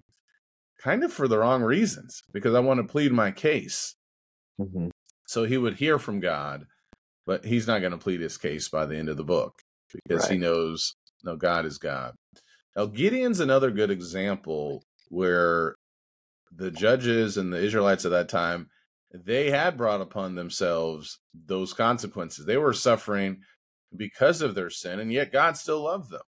Kind 0.81 1.03
of 1.03 1.11
for 1.11 1.27
the 1.27 1.39
wrong 1.39 1.63
reasons, 1.63 2.21
because 2.31 2.53
I 2.53 2.59
want 2.59 2.79
to 2.79 2.83
plead 2.83 3.11
my 3.11 3.31
case. 3.31 3.95
Mm-hmm. 4.59 4.89
So 5.25 5.45
he 5.45 5.57
would 5.57 5.75
hear 5.75 5.97
from 5.97 6.19
God, 6.19 6.65
but 7.25 7.45
he's 7.45 7.67
not 7.67 7.79
going 7.79 7.91
to 7.91 7.97
plead 7.97 8.21
his 8.21 8.37
case 8.37 8.69
by 8.69 8.85
the 8.85 8.97
end 8.97 9.09
of 9.09 9.17
the 9.17 9.23
book 9.23 9.53
because 9.93 10.23
right. 10.23 10.33
he 10.33 10.37
knows, 10.37 10.93
no, 11.23 11.35
God 11.35 11.65
is 11.65 11.77
God. 11.77 12.13
Now, 12.75 12.85
Gideon's 12.85 13.39
another 13.39 13.71
good 13.71 13.91
example 13.91 14.83
where 15.09 15.75
the 16.51 16.71
judges 16.71 17.37
and 17.37 17.51
the 17.51 17.57
Israelites 17.57 18.05
at 18.05 18.11
that 18.11 18.29
time 18.29 18.67
they 19.13 19.51
had 19.51 19.77
brought 19.77 20.01
upon 20.01 20.35
themselves 20.35 21.19
those 21.45 21.73
consequences. 21.73 22.45
They 22.45 22.57
were 22.57 22.73
suffering 22.73 23.41
because 23.95 24.41
of 24.41 24.55
their 24.55 24.69
sin, 24.69 24.99
and 24.99 25.13
yet 25.13 25.31
God 25.31 25.55
still 25.55 25.83
loved 25.83 26.09
them. 26.09 26.21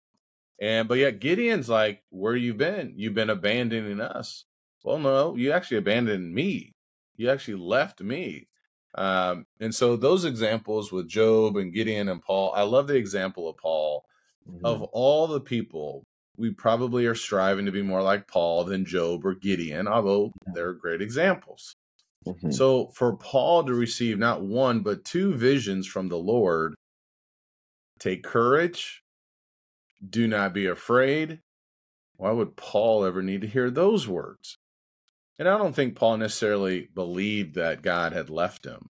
And 0.61 0.87
but 0.87 0.99
yet 0.99 1.21
Gideon's 1.21 1.69
like, 1.69 2.03
where 2.11 2.37
you 2.37 2.55
been? 2.55 2.95
You've 2.97 3.15
been 3.15 3.31
abandoning 3.31 4.01
us. 4.01 4.45
Well, 4.85 4.99
no, 4.99 5.35
you 5.35 5.53
actually 5.53 5.79
abandoned 5.79 6.33
me. 6.33 6.75
You 7.17 7.31
actually 7.31 7.55
left 7.55 8.01
me. 8.01 8.49
Um, 8.97 9.47
and 9.59 9.75
so 9.75 9.97
those 9.97 10.25
examples 10.25 10.93
with 10.93 11.09
Job 11.09 11.57
and 11.57 11.73
Gideon 11.73 12.09
and 12.09 12.23
Paul, 12.23 12.53
I 12.55 12.63
love 12.63 12.87
the 12.87 12.97
example 12.97 13.49
of 13.49 13.57
Paul. 13.57 14.05
Mm-hmm. 14.49 14.65
Of 14.65 14.83
all 14.93 15.27
the 15.27 15.41
people, 15.41 16.05
we 16.37 16.51
probably 16.51 17.07
are 17.07 17.15
striving 17.15 17.65
to 17.67 17.73
be 17.73 17.83
more 17.83 18.03
like 18.03 18.29
Paul 18.29 18.65
than 18.65 18.85
Job 18.85 19.25
or 19.25 19.35
Gideon, 19.35 19.89
although 19.89 20.33
they're 20.53 20.75
great 20.75 21.01
examples. 21.01 21.75
Mm-hmm. 22.27 22.51
So 22.51 22.89
for 22.95 23.17
Paul 23.17 23.65
to 23.65 23.75
receive 23.75 24.19
not 24.19 24.43
one, 24.43 24.81
but 24.81 25.05
two 25.05 25.35
visions 25.35 25.87
from 25.87 26.09
the 26.09 26.17
Lord, 26.17 26.75
take 27.99 28.23
courage, 28.23 29.03
do 30.09 30.27
not 30.27 30.55
be 30.55 30.67
afraid. 30.67 31.41
Why 32.17 32.31
would 32.31 32.57
Paul 32.57 33.05
ever 33.05 33.23
need 33.23 33.41
to 33.43 33.47
hear 33.47 33.71
those 33.71 34.09
words? 34.09 34.57
And 35.39 35.49
I 35.49 35.59
don't 35.59 35.75
think 35.75 35.97
Paul 35.97 36.19
necessarily 36.19 36.89
believed 36.95 37.57
that 37.57 37.83
God 37.83 38.13
had 38.13 38.31
left 38.31 38.65
him, 38.65 38.87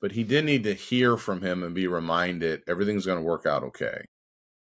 but 0.00 0.12
he 0.12 0.24
did 0.24 0.44
need 0.44 0.64
to 0.64 0.74
hear 0.74 1.16
from 1.16 1.42
him 1.42 1.62
and 1.62 1.74
be 1.74 1.86
reminded 1.86 2.62
everything's 2.66 3.06
going 3.06 3.18
to 3.18 3.24
work 3.24 3.44
out 3.44 3.62
okay. 3.62 4.04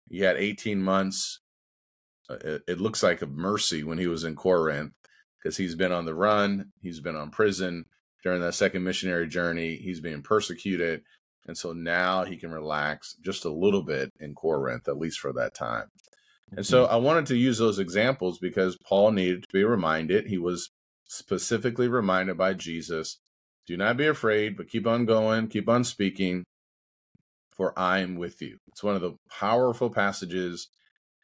He 0.09 0.21
had 0.21 0.37
18 0.37 0.83
months. 0.83 1.41
Uh, 2.29 2.37
it, 2.37 2.63
it 2.67 2.81
looks 2.81 3.03
like 3.03 3.23
a 3.23 3.27
mercy 3.27 3.85
when 3.85 3.99
he 3.99 4.07
was 4.07 4.25
in 4.25 4.35
Corinth 4.35 4.93
because 5.39 5.57
he's 5.57 5.75
been 5.75 5.93
on 5.93 6.07
the 6.07 6.15
run, 6.15 6.73
he's 6.81 7.01
been 7.01 7.17
on 7.17 7.31
prison 7.31 7.85
during 8.23 8.41
that 8.41 8.55
second 8.55 8.85
missionary 8.85 9.29
journey, 9.29 9.77
he's 9.77 10.01
being 10.01 10.23
persecuted. 10.23 11.03
And 11.47 11.57
so 11.57 11.73
now 11.73 12.25
he 12.25 12.37
can 12.37 12.51
relax 12.51 13.15
just 13.25 13.45
a 13.45 13.53
little 13.53 13.83
bit 13.83 14.11
in 14.21 14.35
Corinth, 14.35 14.89
at 14.89 14.99
least 14.99 15.21
for 15.21 15.33
that 15.33 15.55
time. 15.55 15.87
And 16.57 16.67
so 16.67 16.85
mm-hmm. 16.85 16.95
I 16.95 16.97
wanted 16.97 17.27
to 17.27 17.37
use 17.37 17.59
those 17.59 17.79
examples 17.79 18.39
because 18.39 18.77
Paul 18.87 19.13
needed 19.13 19.43
to 19.43 19.49
be 19.53 19.65
reminded. 19.65 20.27
He 20.27 20.39
was 20.39 20.71
specifically 21.07 21.89
reminded 21.89 22.37
by 22.37 22.55
Jesus 22.55 23.19
do 23.71 23.77
not 23.77 23.97
be 23.97 24.07
afraid, 24.09 24.57
but 24.57 24.69
keep 24.69 24.85
on 24.85 25.05
going, 25.05 25.47
keep 25.47 25.69
on 25.69 25.85
speaking, 25.85 26.45
for 27.53 27.73
I 27.79 28.01
am 28.01 28.17
with 28.17 28.43
you. 28.43 28.59
It's 28.67 28.83
one 28.83 28.97
of 28.97 29.01
the 29.01 29.15
powerful 29.31 29.91
passages 29.91 30.69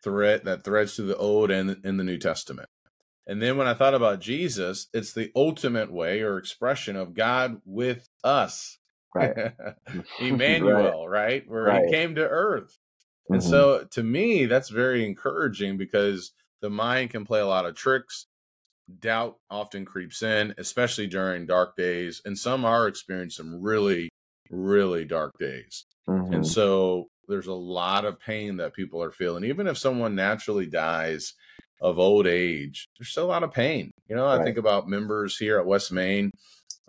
thread 0.04 0.44
that 0.44 0.62
threads 0.62 0.94
through 0.94 1.08
the 1.08 1.16
Old 1.16 1.50
and 1.50 1.84
in 1.84 1.96
the 1.96 2.04
New 2.04 2.18
Testament. 2.18 2.68
And 3.26 3.42
then 3.42 3.56
when 3.56 3.66
I 3.66 3.74
thought 3.74 3.94
about 3.94 4.20
Jesus, 4.20 4.86
it's 4.92 5.12
the 5.12 5.32
ultimate 5.34 5.92
way 5.92 6.20
or 6.20 6.38
expression 6.38 6.96
of 6.96 7.14
God 7.14 7.60
with 7.64 8.08
us. 8.22 8.78
Right. 9.14 9.34
Emmanuel, 10.20 11.08
right. 11.08 11.22
right? 11.22 11.48
Where 11.48 11.64
right. 11.64 11.84
he 11.86 11.90
came 11.90 12.14
to 12.14 12.26
earth. 12.26 12.78
And 13.28 13.40
mm-hmm. 13.40 13.50
so 13.50 13.84
to 13.90 14.02
me, 14.02 14.46
that's 14.46 14.68
very 14.68 15.04
encouraging 15.04 15.76
because 15.76 16.32
the 16.62 16.70
mind 16.70 17.10
can 17.10 17.24
play 17.24 17.40
a 17.40 17.46
lot 17.46 17.66
of 17.66 17.74
tricks 17.74 18.26
doubt 19.00 19.36
often 19.50 19.84
creeps 19.84 20.22
in, 20.22 20.54
especially 20.58 21.06
during 21.06 21.46
dark 21.46 21.76
days. 21.76 22.22
And 22.24 22.38
some 22.38 22.64
are 22.64 22.86
experiencing 22.86 23.44
some 23.44 23.60
really, 23.60 24.08
really 24.50 25.04
dark 25.04 25.32
days. 25.38 25.84
Mm-hmm. 26.08 26.34
And 26.34 26.46
so 26.46 27.08
there's 27.28 27.48
a 27.48 27.52
lot 27.52 28.04
of 28.04 28.20
pain 28.20 28.56
that 28.58 28.74
people 28.74 29.02
are 29.02 29.10
feeling. 29.10 29.44
Even 29.44 29.66
if 29.66 29.76
someone 29.76 30.14
naturally 30.14 30.66
dies 30.66 31.34
of 31.80 31.98
old 31.98 32.26
age, 32.26 32.88
there's 32.98 33.10
still 33.10 33.26
a 33.26 33.28
lot 33.28 33.42
of 33.42 33.52
pain. 33.52 33.90
You 34.08 34.16
know, 34.16 34.26
I 34.26 34.42
think 34.42 34.56
about 34.56 34.88
members 34.88 35.36
here 35.36 35.58
at 35.58 35.66
West 35.66 35.92
Main, 35.92 36.30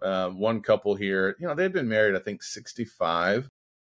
uh, 0.01 0.29
one 0.29 0.61
couple 0.61 0.95
here, 0.95 1.35
you 1.39 1.47
know, 1.47 1.55
they've 1.55 1.73
been 1.73 1.89
married, 1.89 2.15
I 2.15 2.19
think 2.19 2.43
65, 2.43 3.47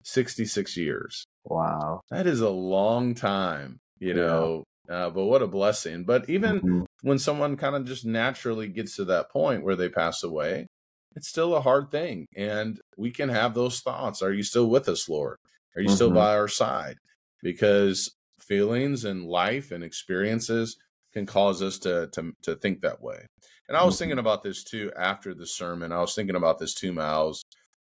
66 0.03 0.77
years. 0.77 1.25
Wow. 1.45 2.01
That 2.09 2.27
is 2.27 2.41
a 2.41 2.49
long 2.49 3.15
time, 3.15 3.79
you 3.99 4.09
yeah. 4.09 4.15
know, 4.15 4.63
uh, 4.89 5.09
but 5.09 5.25
what 5.25 5.41
a 5.41 5.47
blessing. 5.47 6.03
But 6.03 6.29
even 6.29 6.59
mm-hmm. 6.59 6.83
when 7.01 7.19
someone 7.19 7.57
kind 7.57 7.75
of 7.75 7.85
just 7.85 8.05
naturally 8.05 8.67
gets 8.67 8.97
to 8.97 9.05
that 9.05 9.31
point 9.31 9.63
where 9.63 9.75
they 9.75 9.89
pass 9.89 10.23
away, 10.23 10.67
it's 11.15 11.29
still 11.29 11.55
a 11.55 11.61
hard 11.61 11.91
thing. 11.91 12.25
And 12.35 12.79
we 12.97 13.11
can 13.11 13.29
have 13.29 13.53
those 13.53 13.79
thoughts. 13.79 14.21
Are 14.21 14.33
you 14.33 14.43
still 14.43 14.69
with 14.69 14.89
us, 14.89 15.07
Lord? 15.07 15.37
Are 15.75 15.81
you 15.81 15.87
mm-hmm. 15.87 15.95
still 15.95 16.11
by 16.11 16.35
our 16.35 16.47
side? 16.47 16.97
Because 17.41 18.11
feelings 18.43 19.05
and 19.05 19.25
life 19.25 19.71
and 19.71 19.83
experiences 19.83 20.77
can 21.13 21.25
cause 21.25 21.61
us 21.61 21.77
to, 21.79 22.07
to, 22.13 22.33
to 22.41 22.55
think 22.55 22.81
that 22.81 23.01
way. 23.01 23.25
And 23.67 23.77
I 23.77 23.83
was 23.83 23.95
mm-hmm. 23.95 23.99
thinking 23.99 24.19
about 24.19 24.43
this 24.43 24.63
too 24.63 24.91
after 24.97 25.33
the 25.33 25.47
sermon. 25.47 25.91
I 25.91 26.01
was 26.01 26.15
thinking 26.15 26.35
about 26.35 26.59
this 26.59 26.73
too, 26.73 26.91
Myles. 26.91 27.43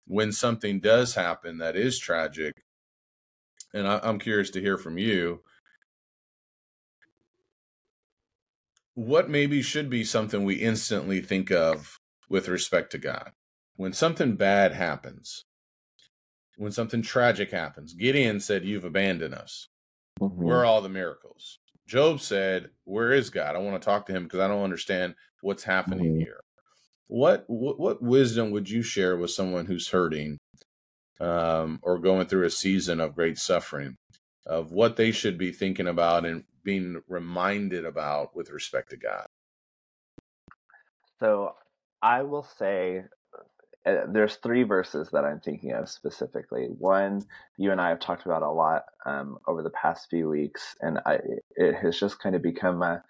When 0.07 0.33
something 0.33 0.81
does 0.81 1.15
happen 1.15 1.59
that 1.59 1.77
is 1.77 1.99
tragic, 1.99 2.63
and 3.73 3.87
I, 3.87 4.01
I'm 4.03 4.19
curious 4.19 4.51
to 4.51 4.61
hear 4.61 4.77
from 4.77 4.99
you 4.99 5.41
what 8.95 9.31
maybe 9.31 9.63
should 9.63 9.89
be 9.89 10.05
something 10.05 10.45
we 10.45 10.57
instantly 10.57 11.21
think 11.21 11.51
of 11.51 11.99
with 12.29 12.49
respect 12.49 12.93
to 12.93 12.99
God? 12.99 13.33
When 13.77 13.93
something 13.93 14.37
bad 14.37 14.73
happens, 14.73 15.45
when 16.57 16.73
something 16.73 17.01
tragic 17.01 17.51
happens, 17.51 17.95
Gideon 17.95 18.41
said, 18.41 18.65
You've 18.65 18.85
abandoned 18.85 19.35
us. 19.35 19.69
Mm-hmm. 20.21 20.43
Where 20.43 20.59
are 20.59 20.65
all 20.65 20.83
the 20.83 20.89
miracles? 20.89 21.59
Job 21.87 22.21
said, 22.21 22.71
Where 22.85 23.13
is 23.13 23.31
God? 23.31 23.57
I 23.57 23.59
want 23.59 23.81
to 23.81 23.85
talk 23.85 24.07
to 24.07 24.13
him 24.13 24.25
because 24.25 24.41
I 24.41 24.49
don't 24.49 24.63
understand 24.63 25.15
what's 25.41 25.65
happening 25.65 26.13
mm-hmm. 26.13 26.21
here. 26.21 26.41
What, 27.09 27.45
what, 27.49 27.81
what 27.81 28.03
wisdom 28.03 28.53
would 28.53 28.71
you 28.71 28.83
share 28.83 29.17
with 29.17 29.33
someone 29.33 29.67
who's 29.67 29.89
hurting 29.89 30.39
um, 31.21 31.81
or 31.83 31.99
going 31.99 32.27
through 32.27 32.47
a 32.47 32.51
season 32.51 33.01
of 33.01 33.17
great 33.17 33.39
suffering 33.39 33.97
of 34.47 34.71
what 34.71 34.97
they 34.97 35.11
should 35.11 35.37
be 35.37 35.51
thinking 35.51 35.89
about 35.89 36.25
and 36.25 36.45
being 36.63 37.01
reminded 37.09 37.85
about 37.85 38.37
with 38.37 38.51
respect 38.51 38.91
to 38.91 38.97
God? 38.97 39.27
So 41.19 41.55
I 42.01 42.23
will 42.23 42.47
say 42.59 43.05
uh, 43.87 44.07
there's 44.09 44.37
three 44.37 44.62
verses 44.62 45.09
that 45.12 45.25
I'm 45.25 45.40
thinking 45.40 45.73
of 45.73 45.88
specifically. 45.88 46.66
One, 46.79 47.25
you 47.57 47.73
and 47.73 47.81
I 47.81 47.88
have 47.90 48.01
talked 48.01 48.27
about 48.27 48.43
a 48.43 48.51
lot 48.51 48.85
um, 49.07 49.38
over 49.47 49.62
the 49.62 49.71
past 49.71 50.09
few 50.11 50.29
weeks, 50.29 50.77
and 50.81 50.99
I, 51.07 51.19
it 51.57 51.75
has 51.77 51.99
just 51.99 52.19
kind 52.21 52.37
of 52.37 52.43
become 52.43 52.83
a 52.83 53.03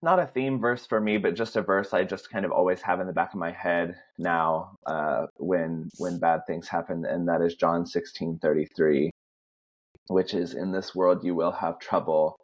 not 0.00 0.20
a 0.20 0.26
theme 0.26 0.60
verse 0.60 0.86
for 0.86 1.00
me, 1.00 1.18
but 1.18 1.34
just 1.34 1.56
a 1.56 1.62
verse 1.62 1.92
I 1.92 2.04
just 2.04 2.30
kind 2.30 2.44
of 2.44 2.52
always 2.52 2.80
have 2.82 3.00
in 3.00 3.08
the 3.08 3.12
back 3.12 3.32
of 3.34 3.40
my 3.40 3.50
head 3.50 3.96
now 4.16 4.76
uh, 4.86 5.26
when 5.38 5.88
when 5.98 6.18
bad 6.18 6.42
things 6.46 6.68
happen, 6.68 7.04
and 7.04 7.28
that 7.28 7.42
is 7.42 7.54
John 7.56 7.86
sixteen 7.86 8.38
thirty 8.40 8.66
three 8.76 9.10
which 10.08 10.34
is 10.34 10.54
in 10.54 10.72
this 10.72 10.94
world 10.94 11.24
you 11.24 11.34
will 11.34 11.52
have 11.52 11.78
trouble, 11.78 12.38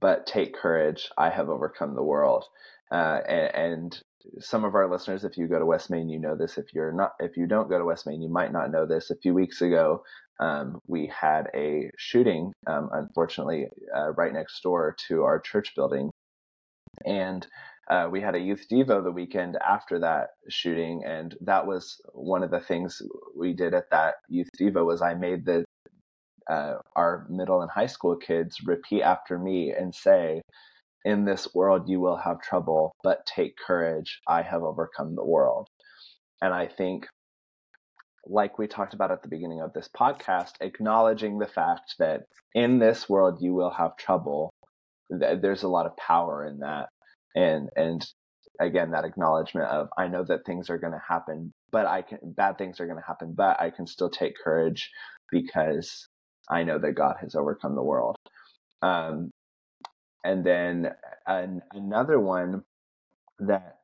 but 0.00 0.26
take 0.26 0.54
courage. 0.54 1.10
I 1.16 1.30
have 1.30 1.48
overcome 1.48 1.94
the 1.94 2.02
world. 2.02 2.44
Uh, 2.90 3.20
and, 3.26 3.54
and, 3.54 4.02
some 4.40 4.64
of 4.64 4.74
our 4.74 4.90
listeners, 4.90 5.24
if 5.24 5.36
you 5.36 5.46
go 5.48 5.58
to 5.58 5.66
West 5.66 5.90
Main, 5.90 6.08
you 6.08 6.18
know 6.18 6.36
this. 6.36 6.58
If 6.58 6.74
you're 6.74 6.92
not, 6.92 7.12
if 7.20 7.36
you 7.36 7.46
don't 7.46 7.68
go 7.68 7.78
to 7.78 7.84
West 7.84 8.06
Main, 8.06 8.22
you 8.22 8.28
might 8.28 8.52
not 8.52 8.70
know 8.70 8.86
this. 8.86 9.10
A 9.10 9.16
few 9.16 9.34
weeks 9.34 9.60
ago, 9.60 10.02
um, 10.40 10.80
we 10.86 11.06
had 11.06 11.48
a 11.54 11.90
shooting, 11.98 12.52
um, 12.66 12.88
unfortunately, 12.92 13.66
uh, 13.96 14.12
right 14.12 14.32
next 14.32 14.60
door 14.62 14.96
to 15.08 15.22
our 15.22 15.40
church 15.40 15.74
building, 15.76 16.10
and 17.04 17.46
uh, 17.90 18.08
we 18.10 18.20
had 18.20 18.34
a 18.34 18.40
youth 18.40 18.66
devo 18.70 19.02
the 19.02 19.10
weekend 19.10 19.56
after 19.56 19.98
that 20.00 20.28
shooting, 20.48 21.02
and 21.04 21.36
that 21.40 21.66
was 21.66 22.00
one 22.12 22.42
of 22.42 22.50
the 22.50 22.60
things 22.60 23.02
we 23.36 23.52
did 23.52 23.74
at 23.74 23.90
that 23.90 24.14
youth 24.28 24.48
devo 24.58 24.84
was 24.86 25.02
I 25.02 25.14
made 25.14 25.44
the 25.44 25.64
uh, 26.50 26.74
our 26.96 27.26
middle 27.30 27.62
and 27.62 27.70
high 27.70 27.86
school 27.86 28.16
kids 28.16 28.58
repeat 28.64 29.02
after 29.02 29.38
me 29.38 29.72
and 29.72 29.94
say, 29.94 30.42
In 31.04 31.24
this 31.24 31.48
world 31.54 31.88
you 31.88 32.00
will 32.00 32.16
have 32.16 32.40
trouble, 32.40 32.92
but 33.02 33.26
take 33.26 33.56
courage. 33.56 34.20
I 34.26 34.42
have 34.42 34.62
overcome 34.62 35.16
the 35.16 35.24
world. 35.24 35.68
And 36.40 36.54
I 36.54 36.66
think, 36.66 37.06
like 38.26 38.58
we 38.58 38.68
talked 38.68 38.94
about 38.94 39.10
at 39.10 39.22
the 39.22 39.28
beginning 39.28 39.60
of 39.60 39.72
this 39.72 39.88
podcast, 39.96 40.52
acknowledging 40.60 41.38
the 41.38 41.46
fact 41.46 41.96
that 41.98 42.22
in 42.54 42.78
this 42.78 43.08
world 43.08 43.38
you 43.40 43.52
will 43.54 43.70
have 43.70 43.96
trouble, 43.96 44.50
there's 45.10 45.64
a 45.64 45.68
lot 45.68 45.86
of 45.86 45.96
power 45.96 46.46
in 46.46 46.60
that. 46.60 46.88
And, 47.34 47.68
and 47.74 48.06
again, 48.60 48.92
that 48.92 49.04
acknowledgement 49.04 49.66
of, 49.66 49.88
I 49.98 50.06
know 50.06 50.24
that 50.24 50.44
things 50.46 50.70
are 50.70 50.78
going 50.78 50.92
to 50.92 51.02
happen, 51.06 51.52
but 51.72 51.86
I 51.86 52.02
can, 52.02 52.18
bad 52.22 52.58
things 52.58 52.78
are 52.78 52.86
going 52.86 52.98
to 52.98 53.06
happen, 53.06 53.34
but 53.36 53.60
I 53.60 53.70
can 53.70 53.86
still 53.86 54.10
take 54.10 54.34
courage 54.42 54.90
because 55.30 56.06
I 56.48 56.62
know 56.62 56.78
that 56.78 56.92
God 56.92 57.16
has 57.20 57.34
overcome 57.34 57.74
the 57.74 57.82
world. 57.82 58.16
Um, 58.82 59.31
and 60.24 60.44
then 60.44 60.94
an, 61.26 61.62
another 61.72 62.18
one 62.18 62.64
that 63.40 63.78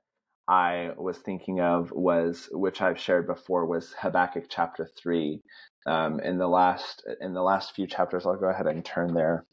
I 0.46 0.92
was 0.96 1.18
thinking 1.18 1.60
of 1.60 1.90
was, 1.92 2.48
which 2.52 2.80
I've 2.80 2.98
shared 2.98 3.26
before, 3.26 3.66
was 3.66 3.94
Habakkuk 4.00 4.44
chapter 4.48 4.88
three. 4.96 5.42
Um, 5.86 6.20
in 6.20 6.38
the 6.38 6.48
last 6.48 7.04
in 7.20 7.34
the 7.34 7.42
last 7.42 7.74
few 7.74 7.86
chapters, 7.86 8.24
I'll 8.24 8.36
go 8.36 8.48
ahead 8.48 8.66
and 8.66 8.84
turn 8.84 9.14
there. 9.14 9.44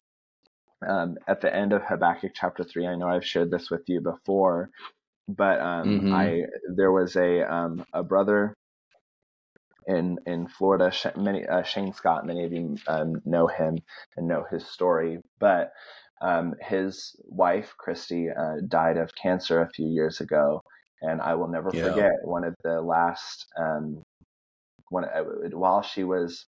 Um, 0.86 1.16
at 1.26 1.40
the 1.40 1.54
end 1.54 1.72
of 1.72 1.82
Habakkuk 1.82 2.32
chapter 2.34 2.64
three, 2.64 2.86
I 2.86 2.94
know 2.94 3.08
I've 3.08 3.26
shared 3.26 3.50
this 3.50 3.70
with 3.70 3.82
you 3.88 4.00
before, 4.00 4.70
but 5.28 5.60
um, 5.60 5.88
mm-hmm. 5.88 6.14
I 6.14 6.42
there 6.74 6.92
was 6.92 7.16
a 7.16 7.42
um, 7.42 7.84
a 7.92 8.02
brother 8.02 8.54
in 9.86 10.18
in 10.26 10.48
Florida. 10.48 10.92
Many 11.16 11.46
uh, 11.46 11.62
Shane 11.62 11.92
Scott, 11.92 12.26
many 12.26 12.44
of 12.44 12.52
you 12.52 12.76
um, 12.86 13.20
know 13.24 13.46
him 13.46 13.78
and 14.16 14.28
know 14.28 14.44
his 14.50 14.66
story, 14.66 15.18
but 15.38 15.72
um, 16.20 16.54
his 16.60 17.14
wife 17.24 17.74
Christy 17.78 18.28
uh, 18.30 18.56
died 18.66 18.96
of 18.96 19.14
cancer 19.20 19.60
a 19.60 19.70
few 19.70 19.86
years 19.86 20.20
ago, 20.20 20.62
and 21.02 21.20
I 21.20 21.34
will 21.34 21.48
never 21.48 21.70
yeah. 21.72 21.88
forget 21.88 22.12
one 22.24 22.44
of 22.44 22.54
the 22.64 22.80
last 22.80 23.46
um, 23.58 24.02
when 24.88 25.04
uh, 25.04 25.24
while 25.52 25.82
she 25.82 26.04
was 26.04 26.46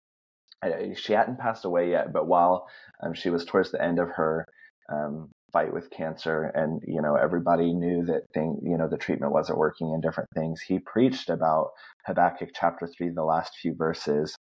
she 0.95 1.13
hadn't 1.13 1.39
passed 1.39 1.65
away 1.65 1.89
yet, 1.89 2.13
but 2.13 2.27
while 2.27 2.67
um, 3.03 3.13
she 3.13 3.29
was 3.29 3.45
towards 3.45 3.71
the 3.71 3.81
end 3.81 3.99
of 3.99 4.09
her 4.09 4.45
um, 4.91 5.29
fight 5.51 5.73
with 5.73 5.89
cancer, 5.89 6.51
and 6.55 6.81
you 6.85 7.01
know 7.01 7.15
everybody 7.15 7.73
knew 7.73 8.05
that 8.05 8.23
thing, 8.33 8.59
you 8.63 8.77
know, 8.77 8.87
the 8.87 8.97
treatment 8.97 9.33
wasn't 9.33 9.57
working 9.57 9.91
and 9.93 10.01
different 10.01 10.29
things. 10.35 10.61
He 10.61 10.79
preached 10.79 11.29
about 11.29 11.71
Habakkuk 12.05 12.49
chapter 12.53 12.87
three, 12.87 13.09
the 13.09 13.23
last 13.23 13.53
few 13.61 13.75
verses, 13.75 14.35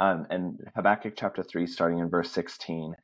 um, 0.00 0.26
and 0.30 0.58
Habakkuk 0.74 1.14
chapter 1.16 1.42
three, 1.42 1.66
starting 1.66 1.98
in 1.98 2.08
verse 2.08 2.30
sixteen. 2.30 2.94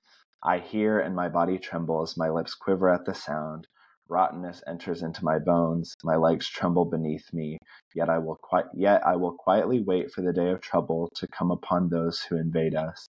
I 0.45 0.59
hear 0.59 1.01
and 1.01 1.17
my 1.17 1.31
body 1.31 1.59
trembles, 1.59 2.19
my 2.19 2.31
lips 2.31 2.57
quiver 2.57 2.91
at 2.91 3.07
the 3.07 3.15
sound. 3.15 3.69
Rottenness 4.09 4.65
enters 4.67 5.05
into 5.05 5.25
my 5.25 5.39
bones, 5.39 5.95
my 6.05 6.17
legs 6.17 6.49
tremble 6.49 6.87
beneath 6.87 7.33
me. 7.33 7.59
Yet 7.95 8.11
I 8.11 8.19
will 8.19 8.39
qui- 8.43 8.65
yet 8.75 9.07
I 9.07 9.17
will 9.17 9.35
quietly 9.35 9.83
wait 9.83 10.13
for 10.13 10.23
the 10.23 10.35
day 10.35 10.51
of 10.51 10.61
trouble 10.63 11.11
to 11.17 11.29
come 11.29 11.53
upon 11.53 11.91
those 11.91 12.23
who 12.23 12.37
invade 12.39 12.75
us. 12.75 13.07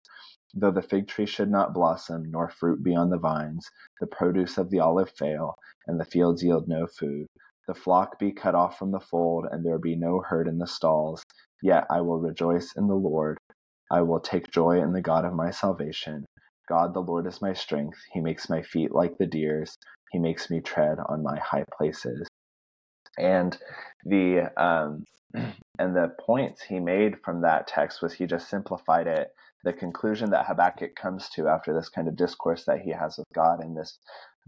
Though 0.55 0.73
the 0.73 0.83
fig 0.83 1.09
tree 1.09 1.27
should 1.27 1.51
not 1.51 1.75
blossom, 1.75 2.31
nor 2.31 2.51
fruit 2.51 2.85
be 2.85 2.95
on 2.97 3.11
the 3.11 3.19
vines, 3.19 3.71
the 4.01 4.09
produce 4.09 4.59
of 4.59 4.71
the 4.71 4.81
olive 4.81 5.11
fail, 5.13 5.55
and 5.89 6.01
the 6.01 6.05
fields 6.07 6.45
yield 6.45 6.69
no 6.69 6.87
food, 6.87 7.29
the 7.69 7.75
flock 7.75 8.19
be 8.21 8.33
cut 8.33 8.57
off 8.57 8.79
from 8.79 8.93
the 8.93 9.01
fold, 9.01 9.47
and 9.51 9.65
there 9.65 9.79
be 9.79 9.97
no 9.97 10.21
herd 10.21 10.49
in 10.49 10.59
the 10.59 10.69
stalls, 10.69 11.25
yet 11.63 11.87
I 11.91 12.03
will 12.03 12.21
rejoice 12.21 12.75
in 12.77 12.89
the 12.89 12.97
Lord. 12.97 13.39
I 13.91 14.03
will 14.03 14.21
take 14.21 14.51
joy 14.53 14.83
in 14.83 14.93
the 14.93 15.03
God 15.03 15.25
of 15.25 15.35
my 15.35 15.51
salvation. 15.53 16.27
God 16.69 16.95
the 16.95 17.01
Lord 17.01 17.27
is 17.27 17.43
my 17.43 17.53
strength. 17.53 17.99
He 18.13 18.21
makes 18.21 18.49
my 18.49 18.63
feet 18.63 18.93
like 18.93 19.17
the 19.19 19.27
deer's. 19.27 19.77
He 20.11 20.19
makes 20.19 20.51
me 20.51 20.61
tread 20.61 20.99
on 21.09 21.23
my 21.23 21.39
high 21.39 21.65
places. 21.77 22.27
And 23.19 23.57
the 24.05 24.53
um, 24.63 25.05
and 25.79 25.97
the 25.97 26.15
points 26.21 26.63
he 26.63 26.81
made 26.81 27.17
from 27.25 27.43
that 27.43 27.67
text 27.67 28.03
was 28.03 28.13
he 28.13 28.27
just 28.27 28.49
simplified 28.49 29.07
it. 29.07 29.29
The 29.65 29.73
conclusion 29.73 30.31
that 30.31 30.47
Habakkuk 30.47 30.95
comes 30.95 31.29
to 31.31 31.49
after 31.49 31.75
this 31.75 31.89
kind 31.89 32.09
of 32.09 32.17
discourse 32.17 32.65
that 32.67 32.81
he 32.81 32.91
has 32.91 33.17
with 33.17 33.27
God 33.35 33.65
in 33.65 33.75
this 33.75 33.99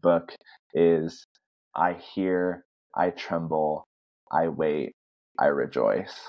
book 0.03 0.33
is 0.75 1.27
I 1.75 1.95
hear, 1.95 2.65
I 2.95 3.11
tremble, 3.11 3.85
I 4.31 4.49
wait, 4.49 4.93
I 5.39 5.47
rejoice. 5.47 6.29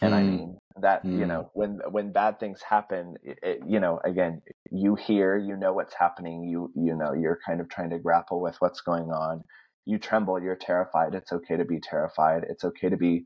And. 0.00 0.14
I 0.14 0.22
hmm. 0.22 0.30
mean 0.30 0.58
that 0.82 1.04
mm. 1.04 1.12
you 1.12 1.22
hmm. 1.22 1.28
know 1.28 1.50
when 1.54 1.80
when 1.90 2.12
bad 2.12 2.38
things 2.40 2.60
happen, 2.62 3.14
it, 3.22 3.60
you 3.66 3.80
know 3.80 4.00
again 4.04 4.42
you 4.70 4.94
hear, 4.94 5.36
you 5.36 5.56
know 5.56 5.72
what's 5.72 5.94
happening, 5.94 6.44
you 6.44 6.70
you 6.74 6.96
know 6.96 7.12
you're 7.12 7.38
kind 7.44 7.60
of 7.60 7.68
trying 7.68 7.90
to 7.90 7.98
grapple 7.98 8.40
with 8.40 8.56
what's 8.60 8.80
going 8.80 9.10
on. 9.10 9.42
You 9.86 9.98
tremble, 9.98 10.40
you're 10.40 10.56
terrified. 10.56 11.14
It's 11.14 11.32
okay 11.32 11.56
to 11.56 11.64
be 11.64 11.80
terrified. 11.80 12.44
It's 12.48 12.64
okay 12.64 12.88
to 12.88 12.96
be 12.96 13.24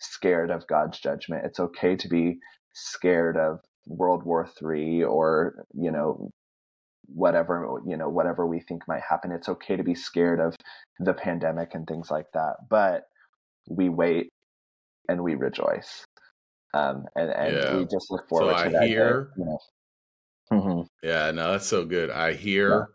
scared 0.00 0.50
of 0.50 0.66
God's 0.66 0.98
judgment. 1.00 1.44
It's 1.44 1.58
okay 1.58 1.96
to 1.96 2.08
be 2.08 2.38
scared 2.72 3.36
of 3.36 3.60
World 3.86 4.24
War 4.24 4.48
Three 4.58 5.02
or 5.02 5.64
you 5.72 5.90
know 5.90 6.30
whatever 7.06 7.80
you 7.86 7.96
know 7.96 8.08
whatever 8.08 8.46
we 8.46 8.60
think 8.60 8.82
might 8.88 9.02
happen. 9.08 9.32
It's 9.32 9.48
okay 9.48 9.76
to 9.76 9.84
be 9.84 9.94
scared 9.94 10.40
of 10.40 10.54
the 10.98 11.14
pandemic 11.14 11.74
and 11.74 11.86
things 11.86 12.10
like 12.10 12.26
that. 12.34 12.56
But 12.68 13.04
we 13.68 13.88
wait 13.88 14.30
and 15.08 15.22
we 15.22 15.34
rejoice. 15.34 16.04
Um, 16.74 17.06
and 17.14 17.30
and 17.30 17.56
yeah. 17.56 17.76
we 17.76 17.84
just 17.84 18.10
look 18.10 18.28
forward 18.28 18.56
so 18.56 18.64
to 18.64 18.66
I 18.66 18.68
that. 18.68 18.88
Hear, 18.88 19.30
day, 19.36 19.42
you 19.42 19.44
know. 19.44 19.58
mm-hmm. 20.52 21.06
Yeah, 21.06 21.30
no, 21.30 21.52
that's 21.52 21.68
so 21.68 21.84
good. 21.84 22.10
I 22.10 22.32
hear, 22.32 22.88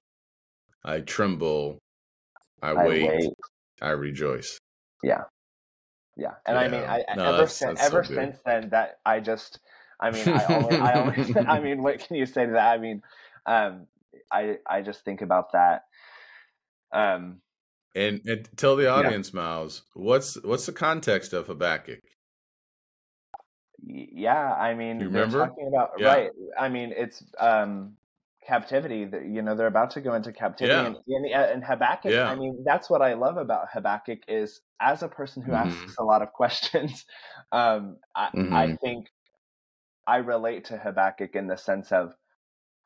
yeah. 0.85 0.91
I 0.91 0.99
tremble, 0.99 1.79
I, 2.61 2.71
I 2.71 2.87
wait, 2.87 3.07
wait, 3.07 3.29
I 3.81 3.91
rejoice. 3.91 4.59
Yeah, 5.01 5.23
yeah, 6.17 6.33
and 6.45 6.55
yeah. 6.55 6.61
I 6.61 6.67
mean, 6.67 6.81
I 6.81 7.15
no, 7.15 7.23
ever 7.23 7.37
that's, 7.37 7.53
since 7.53 7.79
that's 7.79 7.89
ever 7.89 8.03
so 8.03 8.15
since 8.15 8.37
then 8.45 8.69
that 8.71 8.99
I 9.05 9.21
just, 9.21 9.59
I 9.97 10.11
mean, 10.11 10.27
I 10.27 10.43
always, 10.43 10.79
I 10.79 10.93
always, 10.93 11.37
I 11.47 11.59
mean, 11.63 11.81
what 11.81 12.05
can 12.05 12.17
you 12.17 12.25
say 12.25 12.47
to 12.47 12.51
that? 12.51 12.73
I 12.73 12.77
mean, 12.79 13.01
um, 13.45 13.87
I 14.29 14.57
I 14.69 14.81
just 14.81 15.05
think 15.05 15.21
about 15.21 15.53
that. 15.53 15.83
Um, 16.91 17.39
and, 17.95 18.19
and 18.25 18.49
tell 18.57 18.75
the 18.75 18.89
audience, 18.89 19.31
yeah. 19.33 19.39
Myles, 19.39 19.83
what's 19.93 20.35
what's 20.43 20.65
the 20.65 20.73
context 20.73 21.31
of 21.31 21.47
Habakkuk? 21.47 22.01
Yeah, 23.85 24.53
I 24.53 24.73
mean, 24.73 24.99
you 24.99 25.07
remember 25.07 25.47
talking 25.47 25.67
about 25.67 25.91
yeah. 25.97 26.07
right. 26.07 26.29
I 26.59 26.69
mean, 26.69 26.93
it's 26.95 27.23
um, 27.39 27.93
captivity. 28.45 29.05
That 29.05 29.25
you 29.25 29.41
know, 29.41 29.55
they're 29.55 29.67
about 29.67 29.91
to 29.91 30.01
go 30.01 30.13
into 30.13 30.31
captivity, 30.31 30.73
yeah. 30.73 31.17
and, 31.17 31.25
and, 31.25 31.51
and 31.51 31.63
Habakkuk. 31.63 32.11
Yeah. 32.11 32.29
I 32.29 32.35
mean, 32.35 32.63
that's 32.65 32.89
what 32.89 33.01
I 33.01 33.13
love 33.13 33.37
about 33.37 33.67
Habakkuk 33.71 34.19
is 34.27 34.61
as 34.79 35.03
a 35.03 35.07
person 35.07 35.43
who 35.43 35.51
mm-hmm. 35.51 35.69
asks 35.69 35.97
a 35.97 36.03
lot 36.03 36.21
of 36.21 36.31
questions. 36.33 37.05
Um, 37.51 37.97
I, 38.15 38.27
mm-hmm. 38.27 38.53
I 38.53 38.75
think 38.75 39.07
I 40.07 40.17
relate 40.17 40.65
to 40.65 40.77
Habakkuk 40.77 41.35
in 41.35 41.47
the 41.47 41.57
sense 41.57 41.91
of 41.91 42.13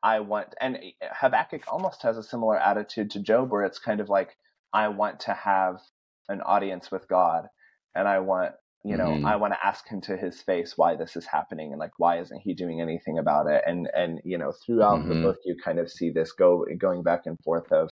I 0.02 0.20
want, 0.20 0.54
and 0.60 0.78
Habakkuk 1.02 1.62
almost 1.68 2.02
has 2.02 2.18
a 2.18 2.22
similar 2.22 2.58
attitude 2.58 3.10
to 3.12 3.20
Job, 3.20 3.50
where 3.50 3.64
it's 3.64 3.78
kind 3.78 4.00
of 4.00 4.08
like 4.08 4.36
I 4.72 4.88
want 4.88 5.20
to 5.20 5.32
have 5.32 5.80
an 6.28 6.40
audience 6.40 6.90
with 6.90 7.08
God 7.08 7.48
and 7.94 8.08
I 8.08 8.18
want, 8.18 8.52
you 8.84 8.98
know, 8.98 9.08
mm-hmm. 9.08 9.24
I 9.24 9.36
want 9.36 9.54
to 9.54 9.66
ask 9.66 9.88
him 9.88 10.02
to 10.02 10.16
his 10.16 10.42
face 10.42 10.74
why 10.76 10.94
this 10.94 11.16
is 11.16 11.24
happening 11.24 11.72
and 11.72 11.80
like 11.80 11.92
why 11.96 12.20
isn't 12.20 12.42
he 12.42 12.52
doing 12.52 12.82
anything 12.82 13.18
about 13.18 13.46
it? 13.46 13.62
And 13.66 13.88
and 13.94 14.20
you 14.24 14.36
know, 14.36 14.52
throughout 14.52 15.00
mm-hmm. 15.00 15.08
the 15.08 15.22
book 15.22 15.36
you 15.46 15.56
kind 15.62 15.78
of 15.78 15.90
see 15.90 16.10
this 16.10 16.32
go 16.32 16.66
going 16.78 17.02
back 17.02 17.22
and 17.24 17.38
forth 17.42 17.72
of 17.72 17.88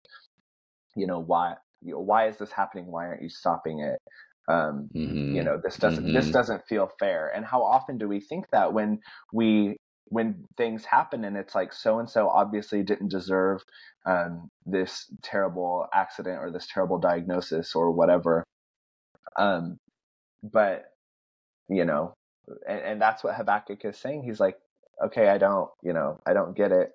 you 0.97 1.07
know, 1.07 1.21
why 1.21 1.55
you 1.83 1.93
know, 1.93 2.01
why 2.01 2.29
is 2.29 2.39
this 2.39 2.51
happening? 2.51 2.87
Why 2.87 3.07
aren't 3.07 3.23
you 3.23 3.29
stopping 3.29 3.81
it? 3.81 4.01
Um, 4.51 4.89
mm-hmm. 4.97 5.37
you 5.37 5.45
know, 5.45 5.61
this 5.63 5.77
doesn't 5.77 6.11
this 6.11 6.25
mm-hmm. 6.25 6.33
doesn't 6.33 6.67
feel 6.67 6.91
fair. 6.99 7.31
And 7.35 7.45
how 7.45 7.63
often 7.63 7.99
do 7.99 8.09
we 8.09 8.21
think 8.21 8.47
that 8.53 8.73
when 8.73 9.01
we 9.31 9.77
when 10.07 10.45
things 10.57 10.87
happen 10.87 11.23
and 11.25 11.37
it's 11.37 11.55
like 11.55 11.75
so 11.75 11.99
and 11.99 12.09
so 12.09 12.29
obviously 12.29 12.83
didn't 12.83 13.11
deserve 13.11 13.61
um, 14.07 14.49
this 14.65 15.05
terrible 15.23 15.87
accident 15.93 16.39
or 16.39 16.51
this 16.51 16.67
terrible 16.73 16.99
diagnosis 16.99 17.75
or 17.75 17.93
whatever 17.93 18.43
um, 19.39 19.77
but 20.43 20.93
you 21.69 21.85
know 21.85 22.15
and, 22.67 22.81
and 22.81 23.03
that's 23.03 23.23
what 23.23 23.35
habakkuk 23.35 23.85
is 23.85 23.99
saying 23.99 24.23
he's 24.23 24.41
like 24.41 24.57
okay 25.05 25.29
i 25.29 25.39
don't 25.39 25.71
you 25.83 25.93
know 25.93 26.21
i 26.27 26.33
don't 26.33 26.57
get 26.57 26.73
it 26.73 26.93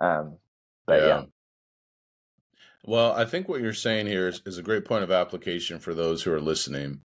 um, 0.00 0.38
but 0.86 1.00
yeah. 1.00 1.06
yeah. 1.06 1.22
Well, 2.86 3.12
I 3.12 3.26
think 3.26 3.46
what 3.46 3.60
you're 3.60 3.74
saying 3.74 4.06
here 4.06 4.28
is, 4.28 4.40
is 4.46 4.56
a 4.56 4.62
great 4.62 4.86
point 4.86 5.04
of 5.04 5.10
application 5.10 5.78
for 5.78 5.92
those 5.92 6.22
who 6.22 6.32
are 6.32 6.40
listening 6.40 7.02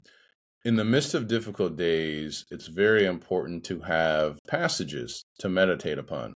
in 0.64 0.76
the 0.76 0.84
midst 0.84 1.14
of 1.14 1.26
difficult 1.26 1.76
days, 1.76 2.44
it's 2.50 2.68
very 2.68 3.04
important 3.04 3.64
to 3.64 3.80
have 3.80 4.38
passages 4.46 5.24
to 5.38 5.48
meditate 5.48 5.98
upon. 5.98 6.34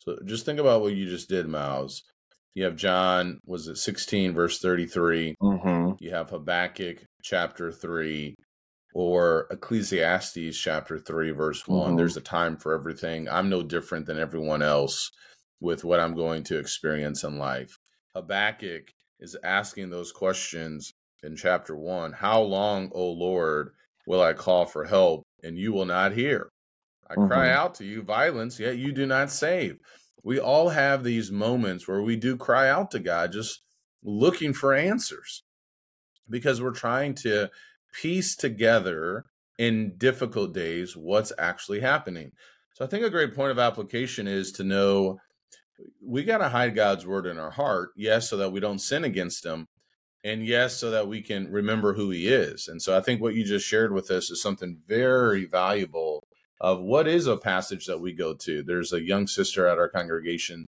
So 0.00 0.18
just 0.24 0.46
think 0.46 0.58
about 0.58 0.80
what 0.80 0.94
you 0.94 1.06
just 1.06 1.28
did, 1.28 1.48
Myles. 1.48 2.02
You 2.54 2.64
have 2.64 2.76
John, 2.76 3.38
was 3.44 3.68
it 3.68 3.76
16, 3.76 4.32
verse 4.32 4.58
33? 4.60 5.36
Mm-hmm. 5.42 5.92
You 5.98 6.10
have 6.14 6.30
Habakkuk 6.30 7.04
chapter 7.22 7.70
3, 7.70 8.34
or 8.96 9.46
Ecclesiastes 9.50 10.56
chapter 10.56 10.98
3, 10.98 11.30
verse 11.32 11.68
one 11.68 11.88
mm-hmm. 11.88 11.96
There's 11.98 12.16
a 12.16 12.22
time 12.22 12.56
for 12.56 12.72
everything. 12.72 13.28
I'm 13.28 13.50
no 13.50 13.62
different 13.62 14.06
than 14.06 14.18
everyone 14.18 14.62
else 14.62 15.10
with 15.60 15.84
what 15.84 16.00
I'm 16.00 16.14
going 16.14 16.44
to 16.44 16.58
experience 16.58 17.22
in 17.22 17.38
life. 17.38 17.78
Habakkuk 18.14 18.94
is 19.20 19.36
asking 19.44 19.90
those 19.90 20.12
questions 20.12 20.94
in 21.22 21.36
chapter 21.36 21.76
1 21.76 22.14
How 22.14 22.40
long, 22.40 22.90
O 22.94 23.10
Lord, 23.10 23.72
will 24.06 24.22
I 24.22 24.32
call 24.32 24.64
for 24.64 24.86
help, 24.86 25.24
and 25.44 25.58
you 25.58 25.74
will 25.74 25.84
not 25.84 26.12
hear? 26.12 26.48
I 27.06 27.16
mm-hmm. 27.16 27.28
cry 27.28 27.50
out 27.50 27.74
to 27.74 27.84
you 27.84 28.00
violence, 28.00 28.58
yet 28.58 28.78
you 28.78 28.92
do 28.92 29.04
not 29.04 29.30
save. 29.30 29.76
We 30.22 30.40
all 30.40 30.70
have 30.70 31.04
these 31.04 31.30
moments 31.30 31.86
where 31.86 32.00
we 32.00 32.16
do 32.16 32.34
cry 32.38 32.70
out 32.70 32.90
to 32.92 32.98
God, 32.98 33.32
just 33.32 33.60
looking 34.02 34.54
for 34.54 34.72
answers 34.72 35.42
because 36.30 36.62
we're 36.62 36.70
trying 36.70 37.14
to 37.14 37.50
piece 38.00 38.36
together 38.36 39.24
in 39.58 39.96
difficult 39.96 40.52
days 40.52 40.96
what's 40.96 41.32
actually 41.38 41.80
happening. 41.80 42.30
So 42.74 42.84
I 42.84 42.88
think 42.88 43.04
a 43.04 43.10
great 43.10 43.34
point 43.34 43.52
of 43.52 43.58
application 43.58 44.28
is 44.28 44.52
to 44.52 44.64
know 44.64 45.18
we 46.02 46.24
got 46.24 46.38
to 46.38 46.48
hide 46.48 46.74
God's 46.74 47.06
word 47.06 47.26
in 47.26 47.38
our 47.38 47.50
heart, 47.50 47.90
yes, 47.96 48.28
so 48.28 48.36
that 48.38 48.52
we 48.52 48.60
don't 48.60 48.78
sin 48.78 49.04
against 49.04 49.44
him, 49.44 49.66
and 50.24 50.46
yes, 50.46 50.76
so 50.76 50.90
that 50.90 51.08
we 51.08 51.22
can 51.22 51.50
remember 51.50 51.94
who 51.94 52.10
he 52.10 52.28
is. 52.28 52.68
And 52.68 52.80
so 52.80 52.96
I 52.96 53.00
think 53.00 53.20
what 53.20 53.34
you 53.34 53.44
just 53.44 53.66
shared 53.66 53.92
with 53.92 54.10
us 54.10 54.30
is 54.30 54.42
something 54.42 54.78
very 54.86 55.44
valuable 55.44 56.22
of 56.60 56.80
what 56.80 57.06
is 57.06 57.26
a 57.26 57.36
passage 57.36 57.86
that 57.86 58.00
we 58.00 58.12
go 58.12 58.34
to. 58.34 58.62
There's 58.62 58.92
a 58.92 59.02
young 59.02 59.26
sister 59.26 59.66
at 59.66 59.78
our 59.78 59.88
congregation 59.88 60.66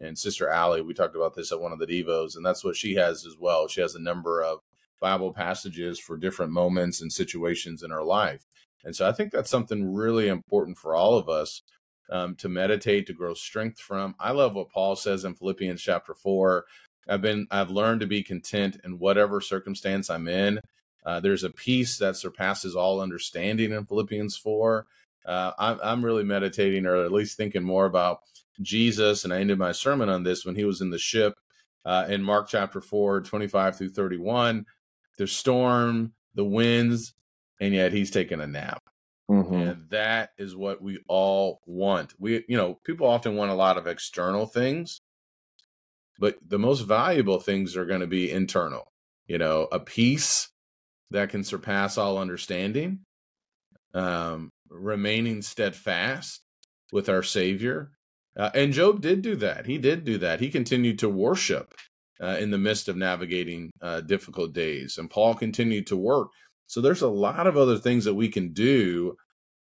and 0.00 0.18
Sister 0.18 0.48
Allie, 0.48 0.80
we 0.80 0.94
talked 0.94 1.14
about 1.14 1.34
this 1.34 1.52
at 1.52 1.60
one 1.60 1.72
of 1.72 1.78
the 1.78 1.86
Devos, 1.86 2.34
and 2.34 2.44
that's 2.44 2.64
what 2.64 2.76
she 2.76 2.94
has 2.94 3.26
as 3.26 3.36
well. 3.38 3.68
She 3.68 3.82
has 3.82 3.94
a 3.94 4.00
number 4.00 4.42
of 4.42 4.60
Bible 5.00 5.32
passages 5.32 5.98
for 5.98 6.16
different 6.16 6.52
moments 6.52 7.00
and 7.00 7.12
situations 7.12 7.82
in 7.82 7.92
our 7.92 8.04
life. 8.04 8.46
And 8.84 8.94
so 8.94 9.08
I 9.08 9.12
think 9.12 9.32
that's 9.32 9.50
something 9.50 9.92
really 9.92 10.28
important 10.28 10.78
for 10.78 10.94
all 10.94 11.18
of 11.18 11.28
us 11.28 11.62
um, 12.10 12.34
to 12.36 12.48
meditate, 12.48 13.06
to 13.06 13.12
grow 13.12 13.34
strength 13.34 13.80
from. 13.80 14.14
I 14.18 14.32
love 14.32 14.54
what 14.54 14.70
Paul 14.70 14.96
says 14.96 15.24
in 15.24 15.34
Philippians 15.34 15.80
chapter 15.80 16.14
four. 16.14 16.64
I've 17.08 17.22
been, 17.22 17.46
I've 17.50 17.70
learned 17.70 18.00
to 18.00 18.06
be 18.06 18.22
content 18.22 18.78
in 18.84 18.98
whatever 18.98 19.40
circumstance 19.40 20.10
I'm 20.10 20.28
in. 20.28 20.60
Uh, 21.04 21.20
there's 21.20 21.44
a 21.44 21.50
peace 21.50 21.98
that 21.98 22.16
surpasses 22.16 22.76
all 22.76 23.00
understanding 23.00 23.72
in 23.72 23.86
Philippians 23.86 24.36
four. 24.36 24.86
Uh, 25.24 25.52
I'm, 25.58 25.78
I'm 25.82 26.04
really 26.04 26.24
meditating, 26.24 26.86
or 26.86 27.04
at 27.04 27.12
least 27.12 27.36
thinking 27.36 27.62
more 27.62 27.86
about 27.86 28.20
Jesus. 28.62 29.24
And 29.24 29.32
I 29.32 29.40
ended 29.40 29.58
my 29.58 29.72
sermon 29.72 30.08
on 30.08 30.22
this 30.22 30.44
when 30.44 30.56
he 30.56 30.64
was 30.64 30.80
in 30.80 30.90
the 30.90 30.98
ship 30.98 31.34
uh, 31.84 32.06
in 32.08 32.22
Mark 32.22 32.48
chapter 32.48 32.80
4, 32.80 33.22
25 33.22 33.76
through 33.76 33.90
31. 33.90 34.66
The 35.20 35.26
storm, 35.26 36.14
the 36.34 36.46
winds, 36.46 37.12
and 37.60 37.74
yet 37.74 37.92
he's 37.92 38.10
taking 38.10 38.40
a 38.40 38.46
nap. 38.46 38.82
Mm-hmm. 39.30 39.54
And 39.54 39.90
that 39.90 40.30
is 40.38 40.56
what 40.56 40.80
we 40.80 41.00
all 41.08 41.60
want. 41.66 42.14
We, 42.18 42.42
you 42.48 42.56
know, 42.56 42.78
people 42.86 43.06
often 43.06 43.36
want 43.36 43.50
a 43.50 43.54
lot 43.54 43.76
of 43.76 43.86
external 43.86 44.46
things, 44.46 45.02
but 46.18 46.36
the 46.48 46.58
most 46.58 46.80
valuable 46.80 47.38
things 47.38 47.76
are 47.76 47.84
going 47.84 48.00
to 48.00 48.06
be 48.06 48.30
internal. 48.30 48.90
You 49.26 49.36
know, 49.36 49.68
a 49.70 49.78
peace 49.78 50.48
that 51.10 51.28
can 51.28 51.44
surpass 51.44 51.98
all 51.98 52.16
understanding, 52.16 53.00
um, 53.92 54.48
remaining 54.70 55.42
steadfast 55.42 56.40
with 56.92 57.10
our 57.10 57.22
Savior. 57.22 57.90
Uh, 58.34 58.48
and 58.54 58.72
Job 58.72 59.02
did 59.02 59.20
do 59.20 59.36
that. 59.36 59.66
He 59.66 59.76
did 59.76 60.02
do 60.04 60.16
that. 60.16 60.40
He 60.40 60.48
continued 60.48 60.98
to 61.00 61.10
worship 61.10 61.74
uh, 62.22 62.36
in 62.40 62.50
the 62.50 62.58
midst 62.58 62.88
of 62.88 62.96
navigating 62.96 63.70
uh, 63.80 64.00
difficult 64.00 64.52
days. 64.52 64.98
And 64.98 65.10
Paul 65.10 65.34
continued 65.34 65.86
to 65.88 65.96
work. 65.96 66.28
So 66.66 66.80
there's 66.80 67.02
a 67.02 67.08
lot 67.08 67.46
of 67.46 67.56
other 67.56 67.78
things 67.78 68.04
that 68.04 68.14
we 68.14 68.28
can 68.28 68.52
do 68.52 69.16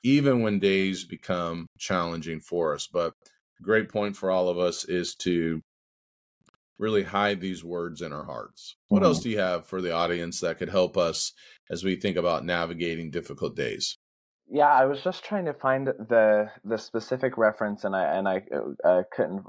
even 0.04 0.42
when 0.42 0.60
days 0.60 1.04
become 1.04 1.68
challenging 1.78 2.40
for 2.40 2.74
us. 2.74 2.88
But 2.88 3.14
great 3.62 3.90
point 3.90 4.16
for 4.16 4.32
all 4.32 4.50
of 4.50 4.58
us 4.58 4.86
is 4.86 5.16
to 5.16 5.62
really 6.78 7.04
hide 7.04 7.42
these 7.42 7.64
words 7.64 8.02
in 8.02 8.14
our 8.14 8.26
hearts. 8.26 8.76
What 8.90 9.00
mm-hmm. 9.00 9.06
else 9.06 9.22
do 9.22 9.30
you 9.30 9.40
have 9.40 9.66
for 9.66 9.82
the 9.82 9.94
audience 9.94 10.42
that 10.42 10.58
could 10.58 10.70
help 10.70 10.98
us 10.98 11.34
as 11.70 11.84
we 11.84 11.96
think 11.96 12.18
about 12.18 12.46
navigating 12.46 13.12
difficult 13.12 13.56
days? 13.56 13.98
Yeah, 14.48 14.72
I 14.72 14.86
was 14.86 15.02
just 15.02 15.24
trying 15.24 15.46
to 15.46 15.54
find 15.54 15.88
the 15.88 16.52
the 16.64 16.78
specific 16.78 17.36
reference, 17.38 17.84
and 17.84 17.96
I 17.96 18.16
and 18.16 18.28
I 18.28 18.44
uh, 18.84 19.02
couldn't 19.12 19.44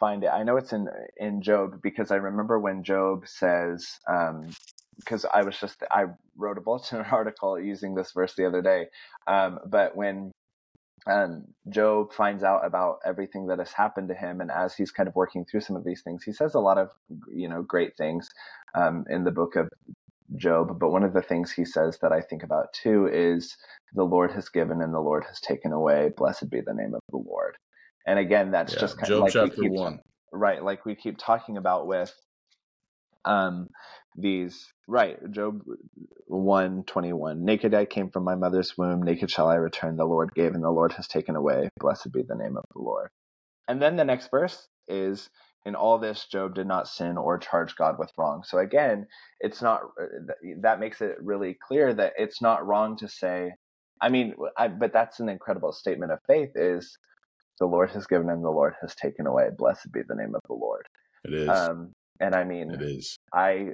find 0.00 0.24
it. 0.24 0.28
I 0.28 0.42
know 0.42 0.56
it's 0.56 0.72
in 0.72 0.88
in 1.18 1.42
Job 1.42 1.80
because 1.82 2.10
I 2.10 2.16
remember 2.16 2.58
when 2.58 2.84
Job 2.84 3.26
says, 3.28 3.88
um, 4.08 4.50
because 4.98 5.26
I 5.32 5.42
was 5.42 5.58
just 5.58 5.82
I 5.90 6.06
wrote 6.36 6.58
a 6.58 6.62
bulletin 6.62 7.00
article 7.12 7.60
using 7.60 7.94
this 7.94 8.12
verse 8.12 8.34
the 8.36 8.46
other 8.46 8.62
day. 8.62 8.86
Um, 9.26 9.60
but 9.66 9.96
when 9.96 10.32
um, 11.06 11.44
Job 11.70 12.12
finds 12.12 12.44
out 12.44 12.64
about 12.66 12.98
everything 13.06 13.48
that 13.48 13.58
has 13.58 13.72
happened 13.72 14.08
to 14.08 14.14
him, 14.14 14.40
and 14.40 14.50
as 14.50 14.74
he's 14.74 14.92
kind 14.92 15.08
of 15.08 15.16
working 15.16 15.44
through 15.44 15.62
some 15.62 15.76
of 15.76 15.84
these 15.84 16.02
things, 16.02 16.24
he 16.24 16.32
says 16.32 16.54
a 16.54 16.60
lot 16.60 16.78
of 16.78 16.90
you 17.34 17.48
know 17.48 17.62
great 17.62 17.96
things 17.96 18.28
um, 18.74 19.04
in 19.10 19.24
the 19.24 19.32
book 19.32 19.56
of 19.56 19.68
Job. 20.36 20.78
But 20.80 20.90
one 20.90 21.04
of 21.04 21.14
the 21.14 21.22
things 21.22 21.52
he 21.52 21.64
says 21.64 21.98
that 22.02 22.12
I 22.12 22.20
think 22.22 22.42
about 22.42 22.72
too 22.74 23.08
is 23.12 23.56
the 23.94 24.04
Lord 24.04 24.32
has 24.32 24.48
given 24.48 24.82
and 24.82 24.94
the 24.94 25.00
Lord 25.00 25.24
has 25.28 25.40
taken 25.40 25.72
away. 25.72 26.10
Blessed 26.16 26.50
be 26.50 26.60
the 26.62 26.74
name 26.74 26.94
of 26.94 27.02
the 27.10 27.18
Lord. 27.18 27.56
And 28.06 28.18
again, 28.18 28.52
that's 28.52 28.74
yeah, 28.74 28.78
just 28.78 28.98
kind 28.98 29.14
Job 29.14 29.20
of 29.20 29.20
like 29.22 29.32
chapter 29.32 29.62
keep, 29.62 29.72
one, 29.72 30.00
right? 30.32 30.62
Like 30.64 30.86
we 30.86 30.94
keep 30.96 31.18
talking 31.18 31.56
about 31.58 31.86
with 31.86 32.14
um 33.26 33.68
these 34.18 34.68
right 34.88 35.18
job 35.32 35.62
121 36.28 37.44
naked 37.44 37.74
i 37.74 37.86
came 37.86 38.10
from 38.10 38.24
my 38.24 38.36
mother's 38.36 38.78
womb 38.78 39.02
naked 39.02 39.30
shall 39.30 39.48
i 39.48 39.56
return. 39.56 39.96
The 39.96 40.06
lord 40.06 40.34
gave 40.34 40.54
and 40.54 40.64
the 40.64 40.70
lord 40.72 40.92
has 40.94 41.08
taken 41.08 41.36
away. 41.36 41.70
Blessed 41.80 42.12
be 42.12 42.22
the 42.24 42.36
name 42.36 42.58
of 42.58 42.64
the 42.74 42.82
lord. 42.82 43.10
And 43.68 43.82
then 43.82 43.96
the 43.96 44.04
next 44.06 44.30
verse 44.30 44.68
is 44.88 45.30
in 45.66 45.76
all 45.76 45.98
this 45.98 46.26
job 46.26 46.54
did 46.56 46.66
not 46.68 46.88
sin 46.88 47.18
or 47.18 47.38
charge 47.38 47.76
god 47.76 47.98
with 47.98 48.12
wrong. 48.18 48.44
So 48.44 48.58
again 48.58 49.06
it's 49.40 49.62
not 49.62 49.82
uh, 50.00 50.06
that 50.62 50.80
makes 50.80 51.00
it 51.02 51.16
really 51.22 51.58
clear 51.66 51.94
that 51.94 52.14
it's 52.18 52.42
not 52.42 52.66
wrong 52.66 52.96
to 52.98 53.08
say 53.08 53.52
i 54.02 54.08
mean 54.10 54.34
I, 54.58 54.68
but 54.68 54.92
that's 54.92 55.20
an 55.20 55.28
incredible 55.30 55.72
statement 55.72 56.12
of 56.12 56.20
faith 56.28 56.50
is 56.56 56.98
the 57.60 57.66
lord 57.66 57.90
has 57.90 58.06
given 58.06 58.28
and 58.30 58.42
the 58.42 58.50
lord 58.50 58.74
has 58.80 58.94
taken 58.94 59.26
away 59.26 59.48
blessed 59.56 59.92
be 59.92 60.00
the 60.08 60.14
name 60.14 60.34
of 60.34 60.42
the 60.48 60.54
lord 60.54 60.86
it 61.24 61.34
is 61.34 61.48
um, 61.48 61.92
and 62.20 62.34
I 62.34 62.44
mean, 62.44 62.70
it 62.70 62.82
is. 62.82 63.18
I 63.32 63.70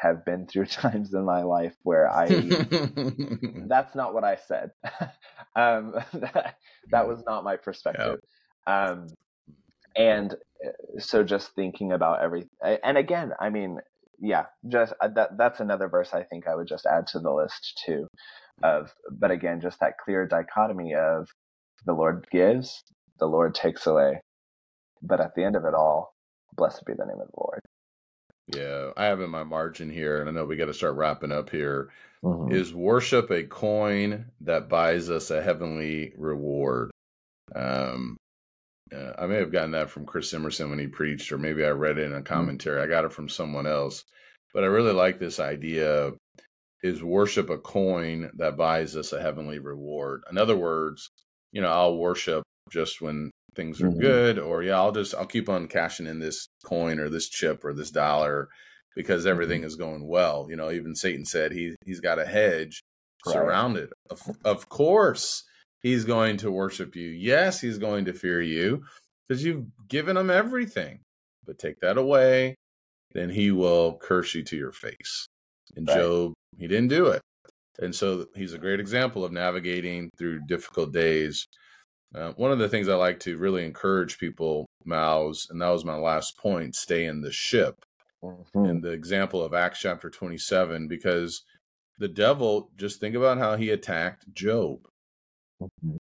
have 0.00 0.24
been 0.24 0.46
through 0.46 0.66
times 0.66 1.12
in 1.12 1.24
my 1.24 1.42
life 1.42 1.74
where 1.82 2.08
I 2.08 2.26
that's 3.66 3.94
not 3.94 4.14
what 4.14 4.24
I 4.24 4.36
said. 4.36 4.70
um, 5.56 5.94
that, 6.14 6.56
that 6.90 7.08
was 7.08 7.22
not 7.26 7.44
my 7.44 7.56
perspective. 7.56 8.20
Yep. 8.66 8.74
Um, 8.74 9.08
and 9.96 10.32
uh, 10.32 11.00
so 11.00 11.22
just 11.24 11.50
thinking 11.54 11.92
about 11.92 12.22
everything, 12.22 12.48
and 12.62 12.96
again, 12.96 13.32
I 13.38 13.50
mean, 13.50 13.78
yeah, 14.20 14.44
just 14.68 14.94
uh, 15.00 15.08
that 15.08 15.36
that's 15.36 15.60
another 15.60 15.88
verse 15.88 16.14
I 16.14 16.22
think 16.22 16.46
I 16.46 16.54
would 16.54 16.68
just 16.68 16.86
add 16.86 17.08
to 17.08 17.18
the 17.18 17.32
list 17.32 17.82
too. 17.84 18.06
Of 18.62 18.92
but 19.10 19.32
again, 19.32 19.60
just 19.60 19.80
that 19.80 19.98
clear 19.98 20.26
dichotomy 20.26 20.94
of 20.94 21.28
the 21.86 21.92
Lord 21.92 22.26
gives, 22.30 22.82
the 23.18 23.26
Lord 23.26 23.54
takes 23.54 23.86
away, 23.86 24.20
but 25.02 25.20
at 25.20 25.34
the 25.34 25.44
end 25.44 25.56
of 25.56 25.64
it 25.64 25.74
all, 25.74 26.12
Blessed 26.54 26.84
be 26.84 26.92
the 26.92 27.06
name 27.06 27.20
of 27.20 27.28
the 27.28 27.40
Lord. 27.40 27.60
Yeah, 28.54 28.90
I 28.96 29.06
have 29.06 29.20
in 29.20 29.30
my 29.30 29.44
margin 29.44 29.88
here, 29.88 30.20
and 30.20 30.28
I 30.28 30.32
know 30.32 30.44
we 30.44 30.56
got 30.56 30.66
to 30.66 30.74
start 30.74 30.96
wrapping 30.96 31.32
up 31.32 31.50
here. 31.50 31.90
Mm-hmm. 32.22 32.52
Is 32.52 32.74
worship 32.74 33.30
a 33.30 33.44
coin 33.44 34.26
that 34.42 34.68
buys 34.68 35.10
us 35.10 35.30
a 35.30 35.42
heavenly 35.42 36.12
reward? 36.16 36.90
Um, 37.54 38.16
uh, 38.94 39.12
I 39.18 39.26
may 39.26 39.36
have 39.36 39.52
gotten 39.52 39.70
that 39.72 39.90
from 39.90 40.04
Chris 40.04 40.32
Emerson 40.34 40.68
when 40.68 40.78
he 40.78 40.86
preached, 40.86 41.32
or 41.32 41.38
maybe 41.38 41.64
I 41.64 41.70
read 41.70 41.98
it 41.98 42.04
in 42.04 42.12
a 42.12 42.16
mm-hmm. 42.16 42.24
commentary. 42.24 42.76
Mm-hmm. 42.76 42.92
I 42.92 42.94
got 42.94 43.04
it 43.04 43.12
from 43.12 43.28
someone 43.28 43.66
else, 43.66 44.04
but 44.52 44.64
I 44.64 44.66
really 44.66 44.92
like 44.92 45.18
this 45.18 45.40
idea. 45.40 46.12
Is 46.82 47.02
worship 47.02 47.48
a 47.48 47.58
coin 47.58 48.32
that 48.38 48.56
buys 48.56 48.96
us 48.96 49.12
a 49.12 49.22
heavenly 49.22 49.60
reward? 49.60 50.24
In 50.28 50.36
other 50.36 50.56
words, 50.56 51.11
you 51.52 51.60
know, 51.60 51.70
I'll 51.70 51.96
worship 51.96 52.42
just 52.70 53.00
when 53.00 53.30
things 53.54 53.80
are 53.80 53.88
mm-hmm. 53.88 54.00
good 54.00 54.38
or 54.38 54.62
yeah 54.62 54.76
i'll 54.76 54.92
just 54.92 55.14
i'll 55.14 55.26
keep 55.26 55.48
on 55.48 55.68
cashing 55.68 56.06
in 56.06 56.18
this 56.18 56.46
coin 56.64 56.98
or 56.98 57.08
this 57.08 57.28
chip 57.28 57.64
or 57.64 57.72
this 57.72 57.90
dollar 57.90 58.48
because 58.96 59.26
everything 59.26 59.60
mm-hmm. 59.60 59.66
is 59.66 59.76
going 59.76 60.06
well 60.06 60.46
you 60.48 60.56
know 60.56 60.70
even 60.70 60.94
satan 60.94 61.24
said 61.24 61.52
he 61.52 61.74
he's 61.84 62.00
got 62.00 62.18
a 62.18 62.24
hedge 62.24 62.82
right. 63.26 63.32
surrounded 63.34 63.90
of, 64.10 64.22
of 64.44 64.68
course 64.68 65.44
he's 65.82 66.04
going 66.04 66.36
to 66.36 66.50
worship 66.50 66.96
you 66.96 67.08
yes 67.08 67.60
he's 67.60 67.78
going 67.78 68.04
to 68.04 68.12
fear 68.12 68.40
you 68.40 68.82
because 69.28 69.44
you've 69.44 69.66
given 69.88 70.16
him 70.16 70.30
everything 70.30 71.00
but 71.46 71.58
take 71.58 71.80
that 71.80 71.98
away 71.98 72.54
then 73.12 73.28
he 73.28 73.50
will 73.50 73.98
curse 73.98 74.34
you 74.34 74.42
to 74.42 74.56
your 74.56 74.72
face 74.72 75.26
and 75.76 75.86
right. 75.88 75.98
job 75.98 76.32
he 76.58 76.66
didn't 76.66 76.88
do 76.88 77.06
it 77.06 77.20
and 77.78 77.94
so 77.94 78.26
he's 78.34 78.52
a 78.52 78.58
great 78.58 78.80
example 78.80 79.24
of 79.24 79.32
navigating 79.32 80.10
through 80.18 80.40
difficult 80.46 80.92
days 80.92 81.46
uh, 82.14 82.32
one 82.32 82.52
of 82.52 82.58
the 82.58 82.68
things 82.68 82.88
I 82.88 82.94
like 82.94 83.20
to 83.20 83.38
really 83.38 83.64
encourage 83.64 84.18
people, 84.18 84.66
Mouse, 84.84 85.46
and 85.48 85.60
that 85.62 85.70
was 85.70 85.84
my 85.84 85.96
last 85.96 86.36
point 86.36 86.74
stay 86.74 87.06
in 87.06 87.22
the 87.22 87.32
ship. 87.32 87.84
Mm-hmm. 88.22 88.64
And 88.64 88.82
the 88.82 88.90
example 88.90 89.42
of 89.42 89.54
Acts 89.54 89.80
chapter 89.80 90.10
27, 90.10 90.88
because 90.88 91.42
the 91.98 92.08
devil, 92.08 92.70
just 92.76 93.00
think 93.00 93.14
about 93.14 93.38
how 93.38 93.56
he 93.56 93.70
attacked 93.70 94.32
Job. 94.34 94.86
Mm-hmm. 95.62 95.96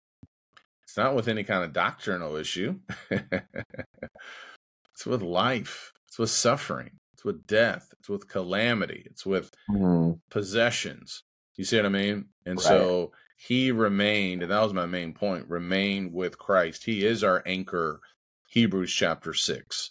It's 0.85 0.97
not 0.97 1.17
with 1.17 1.27
any 1.27 1.43
kind 1.43 1.65
of 1.65 1.73
doctrinal 1.73 2.37
issue, 2.37 2.79
it's 3.11 5.05
with 5.05 5.23
life, 5.23 5.93
it's 6.07 6.19
with 6.19 6.31
suffering, 6.31 6.93
it's 7.15 7.25
with 7.25 7.47
death, 7.47 7.89
it's 7.99 8.09
with 8.09 8.29
calamity, 8.29 9.03
it's 9.07 9.27
with 9.27 9.51
mm-hmm. 9.69 10.13
possessions. 10.31 11.25
You 11.57 11.65
see 11.65 11.77
what 11.77 11.87
I 11.87 11.91
mean? 11.91 12.27
And 12.45 12.59
right. 12.59 12.65
so 12.65 13.13
he 13.37 13.71
remained, 13.71 14.43
and 14.43 14.51
that 14.51 14.63
was 14.63 14.73
my 14.73 14.87
main 14.87 15.13
point, 15.13 15.49
remain 15.49 16.13
with 16.13 16.39
Christ. 16.39 16.85
He 16.85 17.05
is 17.05 17.23
our 17.23 17.43
anchor, 17.47 18.01
Hebrews 18.49 18.93
chapter 18.93 19.35
6. 19.35 19.91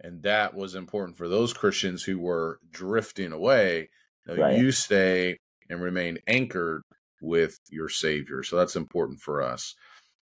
And 0.00 0.22
that 0.22 0.54
was 0.54 0.74
important 0.74 1.16
for 1.16 1.28
those 1.28 1.52
Christians 1.52 2.04
who 2.04 2.18
were 2.18 2.60
drifting 2.70 3.32
away. 3.32 3.90
You, 4.26 4.42
right. 4.42 4.58
you 4.58 4.72
stay 4.72 5.38
and 5.68 5.82
remain 5.82 6.18
anchored 6.26 6.82
with 7.20 7.58
your 7.70 7.88
Savior. 7.88 8.42
So 8.42 8.56
that's 8.56 8.76
important 8.76 9.20
for 9.20 9.42
us. 9.42 9.74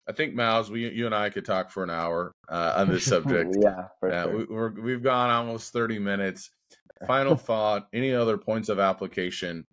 I 0.08 0.12
think 0.12 0.36
Myles, 0.36 0.69
we 0.69 0.88
you 0.89 1.08
and 1.08 1.15
I 1.15 1.30
could 1.30 1.45
talk 1.45 1.71
for 1.71 1.84
an 1.84 1.89
hour 1.89 2.32
uh, 2.48 2.74
on 2.78 2.89
this 2.89 3.06
subject. 3.06 3.56
yeah, 3.60 3.88
uh, 4.04 4.24
sure. 4.24 4.69
we, 4.80 4.91
have 4.91 5.02
gone 5.02 5.32
almost 5.32 5.74
thirty 5.74 5.98
minutes. 5.98 6.52
Final 7.08 7.36
thought: 7.36 7.88
Any 7.91 8.13
other 8.13 8.38
points 8.38 8.69
of 8.69 8.80
application 8.80 9.65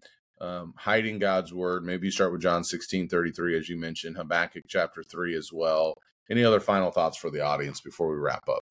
um, 0.43 0.75
hiding 0.77 1.19
God's 1.19 1.55
word. 1.55 1.85
Maybe 1.85 2.09
you 2.09 2.11
start 2.11 2.33
with 2.33 2.43
John 2.43 2.65
16 2.65 3.09
33, 3.09 3.57
as 3.57 3.69
you 3.69 3.79
mentioned, 3.79 4.17
Habakkuk 4.17 4.65
chapter 4.69 5.03
3 5.03 5.37
as 5.37 5.51
well. 5.53 5.95
Any 6.31 6.45
other 6.45 6.61
final 6.61 6.91
thoughts 6.91 7.17
for 7.17 7.31
the 7.31 7.41
audience 7.41 7.81
before 7.81 8.11
we 8.11 8.17
wrap 8.17 8.49
up? 8.49 8.65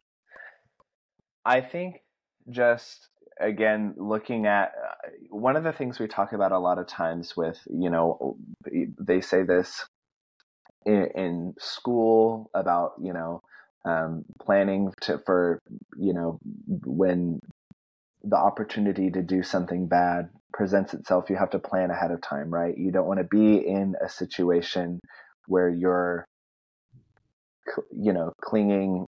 I 1.46 1.62
think 1.62 2.02
just 2.50 3.08
again, 3.40 3.94
looking 3.98 4.46
at 4.46 4.72
uh, 4.78 5.10
one 5.30 5.56
of 5.56 5.64
the 5.64 5.72
things 5.72 6.00
we 6.00 6.08
talk 6.08 6.34
about 6.34 6.52
a 6.52 6.60
lot 6.60 6.78
of 6.78 6.88
times 6.88 7.36
with, 7.36 7.60
you 7.70 7.90
know, 7.90 8.38
they 9.00 9.22
say 9.22 9.44
this 9.44 9.86
in, 10.86 11.08
in 11.16 11.54
school 11.60 12.50
about, 12.54 12.94
you 13.02 13.14
know, 13.14 13.42
um, 13.86 14.24
planning 14.40 14.92
to, 15.02 15.20
for, 15.26 15.60
you 15.98 16.14
know, 16.14 16.40
when 16.86 17.40
the 18.24 18.38
opportunity 18.38 19.12
to 19.12 19.22
do 19.22 19.44
something 19.44 19.88
bad 19.88 20.30
presents 20.54 20.94
itself, 20.94 21.30
you 21.30 21.38
have 21.38 21.52
to 21.52 21.60
plan 21.60 21.92
ahead 21.92 22.12
of 22.12 22.22
time, 22.22 22.52
right? 22.54 22.78
You 22.78 22.92
don't 22.92 23.08
want 23.08 23.20
to 23.20 23.26
be 23.26 23.58
in 23.58 23.96
a 24.04 24.10
situation 24.10 25.00
where 25.48 25.70
you're, 25.70 26.26
you 27.92 28.14
know, 28.14 28.34
clinging 28.42 29.06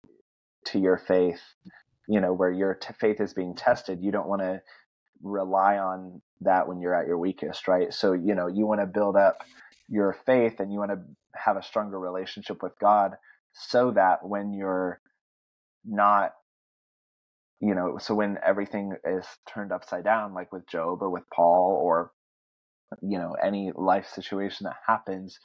to 0.65 0.79
your 0.79 0.97
faith 0.97 1.41
you 2.07 2.21
know 2.21 2.33
where 2.33 2.51
your 2.51 2.75
t- 2.75 2.93
faith 2.99 3.21
is 3.21 3.33
being 3.33 3.55
tested 3.55 4.01
you 4.01 4.11
don't 4.11 4.27
want 4.27 4.41
to 4.41 4.61
rely 5.23 5.77
on 5.77 6.21
that 6.41 6.67
when 6.67 6.81
you're 6.81 6.95
at 6.95 7.07
your 7.07 7.17
weakest 7.17 7.67
right 7.67 7.93
so 7.93 8.13
you 8.13 8.35
know 8.35 8.47
you 8.47 8.65
want 8.67 8.81
to 8.81 8.87
build 8.87 9.15
up 9.15 9.43
your 9.89 10.17
faith 10.25 10.59
and 10.59 10.71
you 10.71 10.79
want 10.79 10.91
to 10.91 10.99
have 11.35 11.57
a 11.57 11.63
stronger 11.63 11.99
relationship 11.99 12.61
with 12.63 12.73
god 12.79 13.15
so 13.53 13.91
that 13.91 14.27
when 14.27 14.53
you're 14.53 14.99
not 15.85 16.33
you 17.59 17.75
know 17.75 17.97
so 17.97 18.13
when 18.13 18.37
everything 18.45 18.93
is 19.05 19.25
turned 19.51 19.71
upside 19.71 20.03
down 20.03 20.33
like 20.33 20.51
with 20.51 20.67
Job 20.67 21.01
or 21.01 21.09
with 21.09 21.23
paul 21.33 21.79
or 21.83 22.11
you 23.01 23.17
know 23.17 23.35
any 23.43 23.71
life 23.75 24.07
situation 24.07 24.65
that 24.65 24.77
happens 24.87 25.39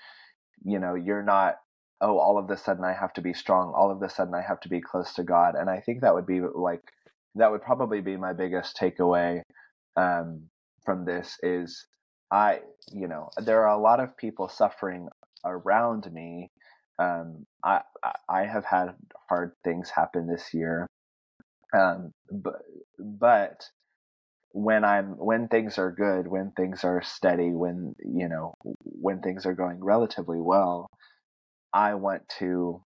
you 0.65 0.79
know 0.79 0.95
you're 0.95 1.23
not 1.23 1.57
oh, 2.03 2.19
all 2.19 2.37
of 2.37 2.51
a 2.51 2.57
sudden 2.57 2.85
I 2.85 2.93
have 2.93 3.13
to 3.15 3.23
be 3.23 3.33
strong. 3.33 3.73
All 3.75 3.91
of 3.91 4.03
a 4.03 4.11
sudden 4.11 4.35
I 4.35 4.43
have 4.43 4.61
to 4.61 4.69
be 4.69 4.81
close 4.81 5.15
to 5.15 5.23
God. 5.23 5.55
And 5.55 5.71
I 5.71 5.81
think 5.81 6.01
that 6.01 6.15
would 6.15 6.27
be 6.27 6.41
like, 6.41 6.83
that 7.37 7.51
would 7.51 7.63
probably 7.63 8.01
be 8.01 8.17
my 8.17 8.33
biggest 8.33 8.77
takeaway 8.77 9.41
um, 9.97 10.43
from 10.85 11.05
this 11.05 11.39
is 11.43 11.87
I, 12.31 12.61
you 12.93 13.09
know, 13.09 13.31
there 13.37 13.67
are 13.67 13.79
a 13.79 13.81
lot 13.81 14.01
of 14.01 14.17
people 14.17 14.49
suffering 14.49 15.09
around 15.45 16.11
me. 16.13 16.51
Um, 16.99 17.47
I, 17.65 17.83
I 18.29 18.45
have 18.45 18.65
had 18.65 18.95
hard 19.29 19.53
things 19.65 19.91
happen 19.91 20.27
this 20.27 20.53
year. 20.53 20.87
Um, 21.75 22.13
but, 22.31 22.63
but 22.99 23.65
when 24.51 24.85
I'm, 24.85 25.17
when 25.17 25.49
things 25.49 25.79
are 25.79 25.91
good, 25.91 26.29
when 26.29 26.53
things 26.53 26.85
are 26.85 27.03
steady, 27.03 27.51
when, 27.51 27.95
you 28.01 28.29
know, 28.29 28.55
when 28.83 29.21
things 29.21 29.47
are 29.47 29.55
going 29.55 29.83
relatively 29.83 30.41
well, 30.41 30.89
I 31.73 31.95
want 31.95 32.29
to 32.39 32.83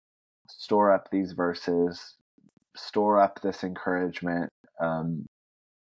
store 0.49 0.93
up 0.93 1.09
these 1.11 1.33
verses, 1.33 2.17
store 2.77 3.19
up 3.21 3.41
this 3.43 3.65
encouragement, 3.65 4.51
um, 4.81 5.27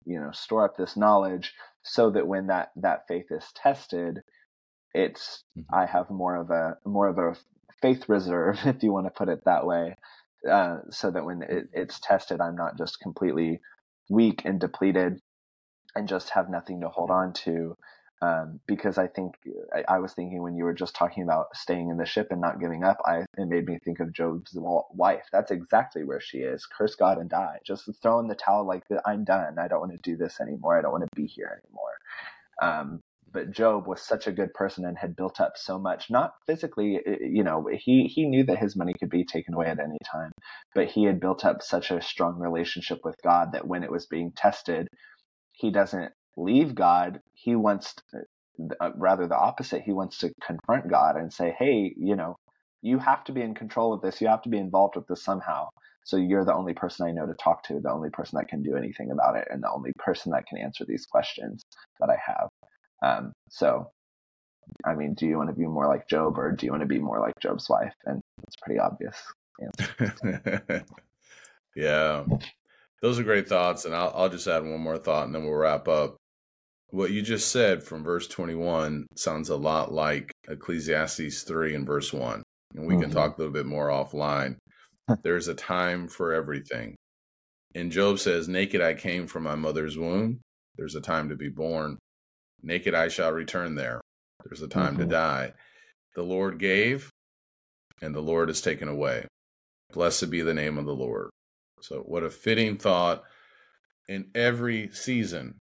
you 0.04 0.18
know, 0.18 0.30
store 0.32 0.64
up 0.64 0.76
this 0.76 0.96
knowledge, 0.96 1.54
so 1.84 2.10
that 2.10 2.26
when 2.26 2.48
that 2.48 2.70
that 2.76 3.06
faith 3.06 3.26
is 3.30 3.44
tested, 3.54 4.20
it's 4.94 5.44
mm-hmm. 5.58 5.74
I 5.74 5.86
have 5.86 6.10
more 6.10 6.36
of 6.36 6.50
a 6.50 6.76
more 6.84 7.08
of 7.08 7.18
a 7.18 7.36
faith 7.82 8.08
reserve, 8.08 8.58
if 8.64 8.82
you 8.82 8.92
want 8.92 9.06
to 9.06 9.10
put 9.10 9.28
it 9.28 9.44
that 9.44 9.66
way, 9.66 9.94
uh, 10.48 10.78
so 10.90 11.10
that 11.10 11.24
when 11.24 11.42
it, 11.42 11.68
it's 11.72 12.00
tested, 12.00 12.40
I'm 12.40 12.56
not 12.56 12.76
just 12.76 13.00
completely 13.00 13.60
weak 14.10 14.42
and 14.44 14.60
depleted 14.60 15.20
and 15.94 16.08
just 16.08 16.30
have 16.30 16.48
nothing 16.48 16.80
to 16.80 16.88
hold 16.88 17.10
on 17.10 17.32
to 17.32 17.76
um, 18.20 18.60
because 18.66 18.98
I 18.98 19.06
think 19.06 19.34
I, 19.72 19.94
I, 19.94 19.98
was 20.00 20.12
thinking 20.12 20.42
when 20.42 20.56
you 20.56 20.64
were 20.64 20.74
just 20.74 20.96
talking 20.96 21.22
about 21.22 21.54
staying 21.54 21.88
in 21.88 21.98
the 21.98 22.04
ship 22.04 22.28
and 22.30 22.40
not 22.40 22.58
giving 22.58 22.82
up, 22.82 22.98
I 23.06 23.18
it 23.36 23.46
made 23.46 23.66
me 23.66 23.78
think 23.84 24.00
of 24.00 24.12
Job's 24.12 24.56
wife. 24.56 25.22
That's 25.32 25.52
exactly 25.52 26.02
where 26.02 26.20
she 26.20 26.38
is. 26.38 26.66
Curse 26.66 26.96
God 26.96 27.18
and 27.18 27.30
die. 27.30 27.58
Just 27.64 27.88
throw 28.02 28.18
in 28.18 28.26
the 28.26 28.34
towel 28.34 28.66
like 28.66 28.82
I'm 29.06 29.24
done. 29.24 29.58
I 29.60 29.68
don't 29.68 29.80
want 29.80 29.92
to 29.92 29.98
do 30.02 30.16
this 30.16 30.40
anymore. 30.40 30.76
I 30.76 30.82
don't 30.82 30.90
want 30.90 31.04
to 31.04 31.16
be 31.20 31.26
here 31.26 31.62
anymore. 31.64 31.98
Um, 32.60 33.00
but 33.32 33.50
Job 33.50 33.86
was 33.86 34.02
such 34.02 34.26
a 34.26 34.32
good 34.32 34.54
person 34.54 34.84
and 34.84 34.98
had 34.98 35.16
built 35.16 35.40
up 35.40 35.52
so 35.56 35.78
much, 35.78 36.10
not 36.10 36.32
physically, 36.46 37.00
you 37.20 37.44
know, 37.44 37.68
he, 37.72 38.04
he 38.04 38.26
knew 38.26 38.44
that 38.44 38.58
his 38.58 38.76
money 38.76 38.94
could 38.98 39.10
be 39.10 39.24
taken 39.24 39.54
away 39.54 39.66
at 39.66 39.80
any 39.80 39.98
time, 40.10 40.32
but 40.74 40.88
he 40.88 41.04
had 41.04 41.20
built 41.20 41.44
up 41.44 41.62
such 41.62 41.90
a 41.90 42.02
strong 42.02 42.38
relationship 42.38 43.00
with 43.04 43.16
God 43.22 43.52
that 43.52 43.66
when 43.66 43.82
it 43.82 43.90
was 43.90 44.06
being 44.06 44.32
tested, 44.36 44.88
he 45.52 45.70
doesn't 45.70 46.12
leave 46.36 46.74
God, 46.74 47.20
he 47.34 47.56
wants, 47.56 47.94
to, 48.12 48.22
uh, 48.80 48.90
rather 48.96 49.26
the 49.26 49.36
opposite, 49.36 49.82
he 49.82 49.92
wants 49.92 50.18
to 50.18 50.32
confront 50.44 50.88
God 50.90 51.16
and 51.16 51.32
say, 51.32 51.54
hey, 51.58 51.94
you 51.96 52.16
know, 52.16 52.36
you 52.82 52.98
have 52.98 53.24
to 53.24 53.32
be 53.32 53.42
in 53.42 53.54
control 53.54 53.92
of 53.92 54.02
this. 54.02 54.20
You 54.20 54.28
have 54.28 54.42
to 54.42 54.48
be 54.48 54.58
involved 54.58 54.96
with 54.96 55.06
this 55.08 55.24
somehow. 55.24 55.68
So 56.04 56.16
you're 56.16 56.44
the 56.44 56.54
only 56.54 56.74
person 56.74 57.06
I 57.06 57.12
know 57.12 57.26
to 57.26 57.34
talk 57.34 57.64
to, 57.64 57.80
the 57.80 57.92
only 57.92 58.10
person 58.10 58.38
that 58.38 58.48
can 58.48 58.62
do 58.62 58.76
anything 58.76 59.10
about 59.10 59.36
it, 59.36 59.48
and 59.50 59.62
the 59.62 59.70
only 59.70 59.92
person 59.98 60.32
that 60.32 60.46
can 60.46 60.58
answer 60.58 60.84
these 60.86 61.06
questions 61.06 61.62
that 62.00 62.08
I 62.08 62.16
have. 62.24 62.47
Um, 63.02 63.32
so, 63.48 63.90
I 64.84 64.94
mean, 64.94 65.14
do 65.14 65.26
you 65.26 65.36
want 65.36 65.50
to 65.50 65.56
be 65.56 65.66
more 65.66 65.86
like 65.86 66.08
Job 66.08 66.38
or 66.38 66.52
do 66.52 66.66
you 66.66 66.72
want 66.72 66.82
to 66.82 66.88
be 66.88 66.98
more 66.98 67.20
like 67.20 67.34
Job's 67.40 67.68
wife? 67.68 67.94
And 68.04 68.20
it's 68.46 68.56
pretty 68.62 68.78
obvious. 68.78 69.16
yeah. 71.76 72.24
Those 73.00 73.18
are 73.18 73.24
great 73.24 73.48
thoughts. 73.48 73.84
And 73.84 73.94
I'll, 73.94 74.12
I'll 74.14 74.28
just 74.28 74.46
add 74.46 74.64
one 74.64 74.80
more 74.80 74.98
thought 74.98 75.26
and 75.26 75.34
then 75.34 75.44
we'll 75.44 75.54
wrap 75.54 75.88
up. 75.88 76.16
What 76.90 77.10
you 77.10 77.20
just 77.20 77.52
said 77.52 77.82
from 77.82 78.02
verse 78.02 78.26
21 78.28 79.06
sounds 79.14 79.50
a 79.50 79.56
lot 79.56 79.92
like 79.92 80.32
Ecclesiastes 80.48 81.42
3 81.42 81.74
and 81.74 81.86
verse 81.86 82.12
1. 82.12 82.42
And 82.74 82.86
we 82.86 82.94
mm-hmm. 82.94 83.02
can 83.02 83.10
talk 83.10 83.36
a 83.36 83.40
little 83.40 83.52
bit 83.52 83.66
more 83.66 83.88
offline. 83.88 84.56
There's 85.22 85.48
a 85.48 85.54
time 85.54 86.08
for 86.08 86.32
everything. 86.32 86.96
And 87.74 87.92
Job 87.92 88.18
says, 88.18 88.48
Naked 88.48 88.80
I 88.80 88.94
came 88.94 89.26
from 89.26 89.44
my 89.44 89.54
mother's 89.54 89.98
womb. 89.98 90.40
There's 90.76 90.94
a 90.94 91.00
time 91.00 91.28
to 91.28 91.36
be 91.36 91.48
born. 91.48 91.98
Naked 92.62 92.94
I 92.94 93.08
shall 93.08 93.32
return 93.32 93.74
there. 93.74 94.00
There's 94.44 94.62
a 94.62 94.68
time 94.68 94.94
mm-hmm. 94.94 95.02
to 95.02 95.06
die. 95.06 95.52
The 96.14 96.22
Lord 96.22 96.58
gave, 96.58 97.10
and 98.02 98.14
the 98.14 98.20
Lord 98.20 98.48
has 98.48 98.60
taken 98.60 98.88
away. 98.88 99.26
Blessed 99.92 100.30
be 100.30 100.42
the 100.42 100.54
name 100.54 100.78
of 100.78 100.86
the 100.86 100.94
Lord. 100.94 101.30
So, 101.80 102.00
what 102.00 102.24
a 102.24 102.30
fitting 102.30 102.76
thought 102.76 103.22
in 104.08 104.30
every 104.34 104.90
season 104.92 105.58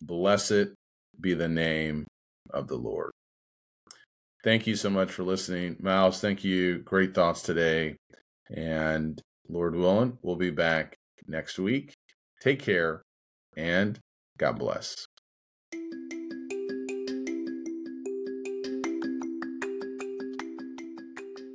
Blessed 0.00 0.74
be 1.20 1.34
the 1.34 1.48
name 1.48 2.06
of 2.50 2.68
the 2.68 2.76
Lord. 2.76 3.10
Thank 4.42 4.66
you 4.66 4.74
so 4.74 4.88
much 4.88 5.12
for 5.12 5.22
listening. 5.22 5.76
Myles, 5.80 6.20
thank 6.20 6.42
you. 6.42 6.78
Great 6.78 7.14
thoughts 7.14 7.42
today. 7.42 7.96
And 8.48 9.20
Lord 9.48 9.76
willing, 9.76 10.18
we'll 10.22 10.36
be 10.36 10.50
back 10.50 10.96
next 11.26 11.58
week. 11.58 11.92
Take 12.40 12.60
care 12.60 13.02
and 13.56 13.98
God 14.38 14.58
bless. 14.58 15.04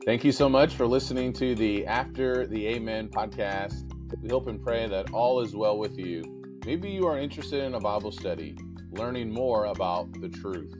Thank 0.05 0.23
you 0.23 0.31
so 0.31 0.47
much 0.47 0.75
for 0.75 0.85
listening 0.85 1.33
to 1.33 1.55
the 1.55 1.85
After 1.87 2.45
the 2.45 2.67
Amen 2.67 3.09
podcast. 3.09 3.91
We 4.21 4.29
hope 4.29 4.47
and 4.47 4.63
pray 4.63 4.87
that 4.87 5.11
all 5.11 5.41
is 5.41 5.55
well 5.55 5.77
with 5.77 5.97
you 5.97 6.35
Maybe 6.65 6.89
you 6.89 7.05
are 7.05 7.19
interested 7.19 7.63
in 7.63 7.75
a 7.75 7.79
Bible 7.79 8.11
study, 8.11 8.57
learning 8.89 9.31
more 9.31 9.65
about 9.65 10.11
the 10.19 10.29
truth. 10.29 10.73